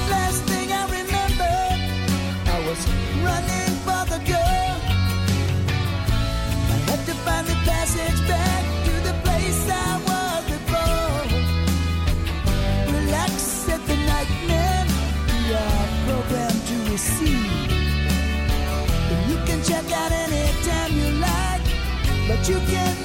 Last 0.07 0.43
thing 0.43 0.71
I 0.71 0.83
remember, 0.85 1.57
I 2.45 2.57
was 2.67 2.79
running 3.25 3.73
for 3.85 4.01
the 4.13 4.21
girl. 4.29 4.73
I 6.73 6.77
had 6.89 7.01
to 7.09 7.15
find 7.25 7.47
the 7.47 7.57
passage 7.65 8.21
back 8.27 8.63
to 8.85 8.93
the 9.07 9.15
place 9.25 9.61
I 9.67 9.97
was 10.09 10.41
before. 10.53 11.25
Relax, 12.93 13.31
said 13.65 13.81
the 13.87 13.97
nightmare. 14.11 14.85
We 15.25 15.39
are 15.55 15.87
programmed 16.05 16.63
to 16.69 16.77
receive. 16.91 17.49
You 19.27 19.37
can 19.47 19.59
check 19.63 19.91
out 19.91 20.11
anytime 20.11 20.91
you 21.01 21.09
like, 21.17 21.65
but 22.27 22.47
you 22.47 22.59
can't. 22.69 22.98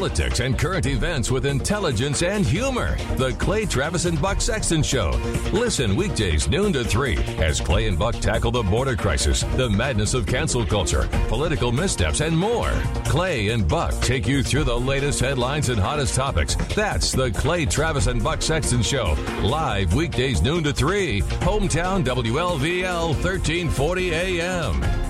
Politics, 0.00 0.40
and 0.40 0.58
current 0.58 0.86
events 0.86 1.30
with 1.30 1.44
intelligence 1.44 2.22
and 2.22 2.46
humor. 2.46 2.96
The 3.16 3.32
Clay 3.32 3.66
Travis 3.66 4.06
and 4.06 4.18
Buck 4.18 4.40
Sexton 4.40 4.82
Show. 4.82 5.10
Listen 5.52 5.94
weekdays 5.94 6.48
noon 6.48 6.72
to 6.72 6.84
3 6.84 7.18
as 7.36 7.60
Clay 7.60 7.86
and 7.86 7.98
Buck 7.98 8.14
tackle 8.14 8.50
the 8.50 8.62
border 8.62 8.96
crisis, 8.96 9.42
the 9.56 9.68
madness 9.68 10.14
of 10.14 10.24
cancel 10.24 10.64
culture, 10.64 11.06
political 11.28 11.70
missteps, 11.70 12.20
and 12.20 12.34
more. 12.36 12.70
Clay 13.04 13.50
and 13.50 13.68
Buck 13.68 13.92
take 14.00 14.26
you 14.26 14.42
through 14.42 14.64
the 14.64 14.80
latest 14.80 15.20
headlines 15.20 15.68
and 15.68 15.78
hottest 15.78 16.14
topics. 16.14 16.54
That's 16.74 17.12
the 17.12 17.30
Clay 17.32 17.66
Travis 17.66 18.06
and 18.06 18.24
Buck 18.24 18.40
Sexton 18.40 18.80
Show. 18.80 19.16
Live 19.42 19.92
weekdays 19.92 20.40
noon 20.40 20.64
to 20.64 20.72
3. 20.72 21.20
Hometown 21.20 22.02
WLVL 22.06 23.08
1340 23.22 24.14
AM. 24.14 25.09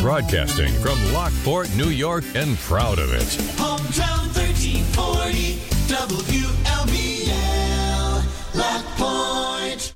Broadcasting 0.00 0.72
from 0.80 0.96
Lockport, 1.12 1.76
New 1.76 1.90
York, 1.90 2.24
and 2.34 2.56
proud 2.56 2.98
of 2.98 3.12
it. 3.12 3.20
Hometown 3.58 4.34
1340 4.34 5.56
WLVL 6.24 7.34
Lockport. 8.54 9.94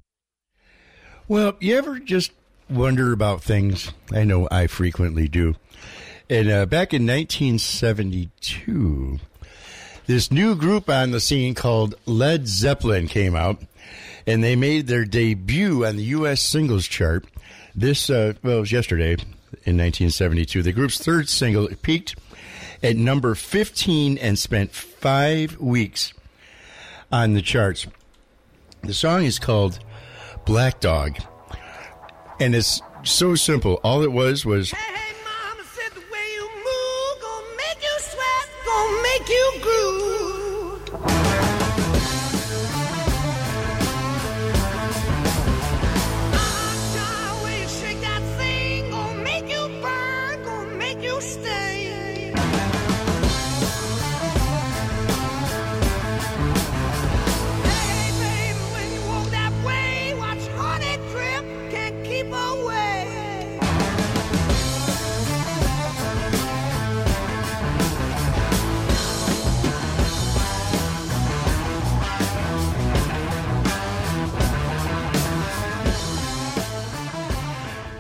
Well, 1.27 1.57
you 1.59 1.79
ever 1.79 1.99
just 2.01 2.33
wonder 2.69 3.15
about 3.15 3.43
things? 3.43 3.93
I 4.13 4.25
know 4.25 4.47
I 4.51 4.67
frequently 4.67 5.27
do. 5.27 5.55
And 6.29 6.51
uh, 6.51 6.67
back 6.67 6.93
in 6.93 7.07
1972, 7.07 9.21
this 10.05 10.31
new 10.31 10.55
group 10.55 10.91
on 10.91 11.13
the 11.13 11.21
scene 11.21 11.55
called 11.55 11.95
Led 12.05 12.47
Zeppelin 12.47 13.09
came 13.09 13.35
out, 13.35 13.63
and 14.27 14.45
they 14.45 14.55
made 14.55 14.87
their 14.87 15.07
debut 15.07 15.87
on 15.87 15.97
the 15.97 16.05
U.S. 16.05 16.43
singles 16.43 16.87
chart. 16.87 17.25
This, 17.75 18.11
uh, 18.11 18.35
well, 18.43 18.59
it 18.59 18.61
was 18.61 18.71
yesterday 18.71 19.17
in 19.65 19.77
1972. 19.77 20.63
The 20.63 20.73
group's 20.73 20.99
third 20.99 21.29
single 21.29 21.69
peaked 21.83 22.17
at 22.83 22.97
number 22.97 23.35
15 23.35 24.19
and 24.19 24.39
spent 24.39 24.73
five 24.73 25.59
weeks 25.59 26.13
on 27.11 27.35
the 27.35 27.43
charts. 27.43 27.87
The 28.83 28.95
song 28.95 29.25
is 29.25 29.39
called 29.39 29.79
Black 30.45 30.81
Dog, 30.81 31.19
and 32.39 32.55
it's 32.55 32.83
so 33.03 33.35
simple. 33.35 33.81
All 33.83 34.03
it 34.03 34.13
was 34.13 34.45
was 34.45 34.75
Gonna 38.67 39.03
make 39.03 39.29
you 39.29 40.34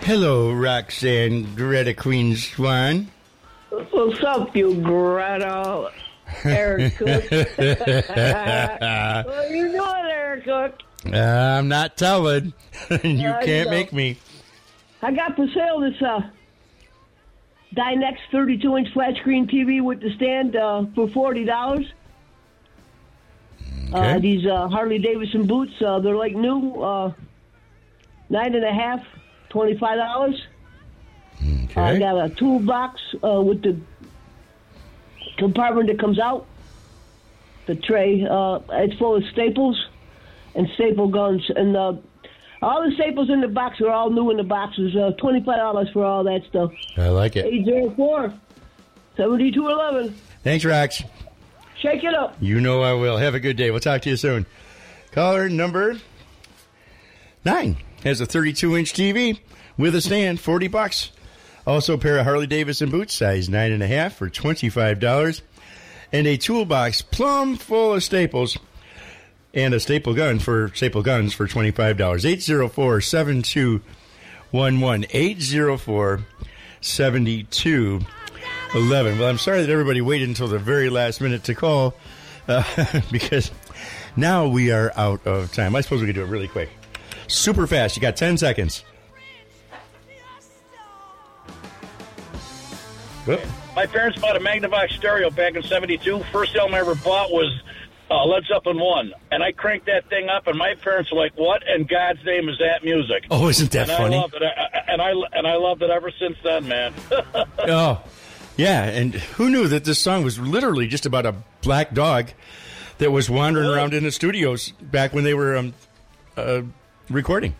Hello, 0.04 0.52
Roxanne 0.52 1.56
Greta 1.56 1.92
Queen 1.92 2.36
Swan. 2.36 3.10
What's 3.94 4.24
up, 4.24 4.56
you 4.56 4.74
Greta? 4.82 5.88
Eric 6.44 6.96
Cook. 6.96 7.08
what 7.30 8.10
are 8.10 9.48
you 9.50 9.68
doing, 9.70 10.04
Eric 10.10 10.44
Cook? 10.44 10.80
I'm 11.14 11.68
not 11.68 11.96
telling. 11.96 12.52
you 12.90 13.28
I 13.30 13.44
can't 13.44 13.66
know. 13.70 13.76
make 13.76 13.92
me. 13.92 14.18
I 15.00 15.12
got 15.12 15.36
for 15.36 15.46
sale 15.54 15.78
this 15.78 15.94
uh, 16.02 16.22
Dynex 17.76 18.16
32 18.32 18.76
inch 18.78 18.92
flat 18.92 19.14
screen 19.18 19.46
TV 19.46 19.80
with 19.80 20.00
the 20.00 20.12
stand 20.16 20.56
uh, 20.56 20.86
for 20.94 21.06
$40. 21.08 21.48
Uh, 21.52 21.90
Okay. 23.96 24.18
these 24.18 24.44
uh, 24.44 24.66
Harley 24.66 24.98
Davidson 24.98 25.46
boots, 25.46 25.74
uh, 25.80 26.00
they're 26.00 26.16
like 26.16 26.34
new, 26.34 26.82
uh, 26.82 27.12
nine 28.28 28.56
and 28.56 28.64
a 28.64 28.72
half, 28.72 29.04
twenty-five 29.50 29.96
dollars. 29.98 30.42
I 31.76 31.98
got 31.98 32.24
a 32.24 32.28
toolbox 32.30 33.00
uh, 33.22 33.40
with 33.42 33.62
the 33.62 33.76
compartment 35.36 35.88
that 35.88 35.98
comes 35.98 36.18
out. 36.18 36.46
The 37.66 37.74
tray, 37.74 38.26
uh, 38.28 38.60
it's 38.72 38.94
full 38.98 39.16
of 39.16 39.24
staples 39.32 39.88
and 40.54 40.68
staple 40.74 41.08
guns, 41.08 41.42
and 41.54 41.76
uh, 41.76 41.94
all 42.60 42.88
the 42.88 42.94
staples 42.94 43.30
in 43.30 43.40
the 43.40 43.48
box 43.48 43.80
are 43.80 43.90
all 43.90 44.10
new 44.10 44.30
in 44.30 44.36
the 44.36 44.42
boxes. 44.44 44.94
Uh, 44.94 45.12
twenty-five 45.18 45.56
dollars 45.56 45.88
for 45.92 46.04
all 46.04 46.24
that 46.24 46.42
stuff. 46.48 46.72
I 46.96 47.08
like 47.08 47.36
it. 47.36 47.46
Eight 47.46 47.64
zero 47.64 47.90
four 47.90 48.32
seventy 49.16 49.50
two 49.50 49.68
eleven. 49.68 50.14
Thanks, 50.42 50.64
Rax. 50.64 51.02
Shake 51.80 52.04
it 52.04 52.14
up. 52.14 52.36
You 52.40 52.60
know 52.60 52.82
I 52.82 52.92
will. 52.94 53.16
Have 53.16 53.34
a 53.34 53.40
good 53.40 53.56
day. 53.56 53.70
We'll 53.70 53.80
talk 53.80 54.02
to 54.02 54.10
you 54.10 54.16
soon. 54.16 54.46
Caller 55.12 55.48
number 55.48 55.98
nine 57.44 57.76
has 58.04 58.20
a 58.20 58.26
32 58.26 58.76
inch 58.76 58.92
TV 58.92 59.38
with 59.76 59.94
a 59.94 60.00
stand, 60.00 60.40
40 60.40 60.68
bucks. 60.68 61.12
Also, 61.66 61.94
a 61.94 61.98
pair 61.98 62.18
of 62.18 62.24
Harley 62.24 62.46
Davidson 62.46 62.90
boots, 62.90 63.14
size 63.14 63.48
nine 63.48 63.72
and 63.72 63.82
a 63.82 63.86
half, 63.86 64.16
for 64.16 64.28
$25, 64.28 65.40
and 66.12 66.26
a 66.26 66.36
toolbox 66.36 67.02
plumb 67.02 67.56
full 67.56 67.94
of 67.94 68.02
staples 68.02 68.58
and 69.54 69.72
a 69.72 69.80
staple 69.80 70.14
gun 70.14 70.38
for 70.38 70.70
staple 70.74 71.02
guns 71.02 71.32
for 71.32 71.46
$25. 71.46 72.24
804 72.24 73.00
7211 73.00 75.06
804 75.10 76.20
7211. 76.80 79.18
Well, 79.18 79.28
I'm 79.28 79.38
sorry 79.38 79.62
that 79.62 79.70
everybody 79.70 80.00
waited 80.00 80.28
until 80.28 80.48
the 80.48 80.58
very 80.58 80.90
last 80.90 81.20
minute 81.20 81.44
to 81.44 81.54
call 81.54 81.94
uh, 82.48 82.64
because 83.12 83.50
now 84.16 84.46
we 84.46 84.72
are 84.72 84.92
out 84.96 85.26
of 85.26 85.52
time. 85.52 85.76
I 85.76 85.80
suppose 85.80 86.00
we 86.00 86.06
could 86.06 86.16
do 86.16 86.22
it 86.22 86.28
really 86.28 86.48
quick. 86.48 86.70
Super 87.26 87.66
fast. 87.66 87.96
You 87.96 88.02
got 88.02 88.16
10 88.16 88.36
seconds. 88.36 88.84
Whoop. 93.26 93.40
My 93.74 93.86
parents 93.86 94.18
bought 94.20 94.36
a 94.36 94.40
Magnavox 94.40 94.92
stereo 94.92 95.30
back 95.30 95.54
in 95.56 95.62
'72. 95.62 96.22
First 96.32 96.54
album 96.56 96.74
I 96.74 96.80
ever 96.80 96.94
bought 96.94 97.30
was 97.30 97.50
uh, 98.10 98.24
Led 98.26 98.44
Zeppelin 98.46 98.78
One, 98.78 99.14
and 99.32 99.42
I 99.42 99.52
cranked 99.52 99.86
that 99.86 100.08
thing 100.10 100.28
up, 100.28 100.46
and 100.46 100.58
my 100.58 100.74
parents 100.74 101.10
were 101.10 101.18
like, 101.18 101.32
"What 101.36 101.62
in 101.66 101.84
God's 101.84 102.22
name 102.24 102.48
is 102.48 102.58
that 102.58 102.84
music?" 102.84 103.24
Oh, 103.30 103.48
isn't 103.48 103.70
that 103.72 103.88
and 103.88 103.96
funny? 103.98 104.16
I 104.16 104.20
loved 104.20 104.34
it, 104.34 104.42
I- 104.42 104.84
and 104.92 105.00
I 105.02 105.10
and 105.32 105.46
I 105.46 105.56
loved 105.56 105.82
it 105.82 105.90
ever 105.90 106.10
since 106.18 106.36
then, 106.44 106.68
man. 106.68 106.92
Oh, 107.66 108.02
yeah. 108.58 108.84
And 108.84 109.14
who 109.14 109.48
knew 109.48 109.66
that 109.68 109.84
this 109.84 109.98
song 109.98 110.22
was 110.22 110.38
literally 110.38 110.86
just 110.86 111.06
about 111.06 111.24
a 111.24 111.34
black 111.62 111.94
dog 111.94 112.28
that 112.98 113.10
was 113.10 113.30
wandering 113.30 113.68
around 113.68 113.94
in 113.94 114.04
the 114.04 114.12
studios 114.12 114.70
back 114.82 115.14
when 115.14 115.24
they 115.24 115.32
were 115.34 115.56
um, 115.56 115.74
uh, 116.36 116.60
recording? 117.08 117.54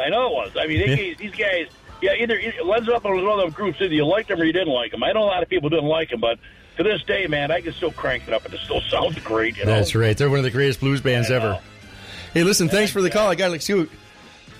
I 0.00 0.08
know 0.10 0.26
it 0.28 0.32
was. 0.32 0.52
I 0.58 0.66
mean, 0.68 0.78
they, 0.78 1.08
Yeah. 1.10 1.14
these 1.18 1.32
guys, 1.34 1.66
yeah, 2.00 2.14
either, 2.14 2.40
Led 2.64 2.84
Zeppelin 2.84 3.16
was 3.16 3.24
one 3.24 3.38
of 3.38 3.44
those 3.46 3.54
groups. 3.54 3.80
Either 3.80 3.94
you 3.94 4.06
liked 4.06 4.28
them 4.28 4.40
or 4.40 4.44
you 4.44 4.52
didn't 4.52 4.72
like 4.72 4.90
them. 4.90 5.02
I 5.02 5.12
know 5.12 5.22
a 5.22 5.26
lot 5.26 5.42
of 5.42 5.48
people 5.48 5.68
didn't 5.68 5.86
like 5.86 6.10
them, 6.10 6.20
but 6.20 6.38
to 6.76 6.82
this 6.82 7.02
day, 7.04 7.26
man, 7.26 7.50
I 7.50 7.60
can 7.60 7.72
still 7.72 7.92
crank 7.92 8.24
it 8.26 8.34
up, 8.34 8.44
and 8.44 8.54
it 8.54 8.60
still 8.60 8.80
sounds 8.82 9.18
great. 9.20 9.56
You 9.56 9.64
know? 9.64 9.72
That's 9.72 9.94
right. 9.94 10.16
They're 10.16 10.30
one 10.30 10.38
of 10.38 10.44
the 10.44 10.50
greatest 10.50 10.80
blues 10.80 11.00
bands 11.00 11.30
ever. 11.30 11.60
Hey, 12.32 12.42
listen, 12.42 12.68
thanks 12.68 12.90
for 12.90 13.00
the 13.00 13.10
call. 13.10 13.30
I 13.30 13.36
got 13.36 13.50
to 13.50 13.60
scoot. 13.60 13.90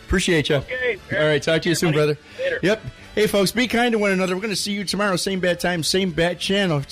Appreciate 0.07 0.49
you. 0.49 0.57
Okay. 0.57 0.99
All 1.13 1.27
right. 1.27 1.43
Talk 1.43 1.63
to 1.63 1.69
you 1.69 1.75
soon, 1.75 1.93
brother. 1.93 2.17
Later. 2.39 2.61
Yep. 2.63 2.83
Hey, 3.15 3.27
folks, 3.27 3.53
be 3.53 3.67
kind 3.67 3.93
to 3.93 3.99
one 3.99 4.13
another. 4.13 4.35
We're 4.35 4.43
going 4.43 4.55
to 4.55 4.61
see 4.61 4.73
you 4.73 4.85
tomorrow. 4.85 5.17
Same 5.17 5.41
bad 5.41 5.61
time, 5.61 5.83
same 5.83 6.11
bad 6.11 6.39
channel. 6.39 6.83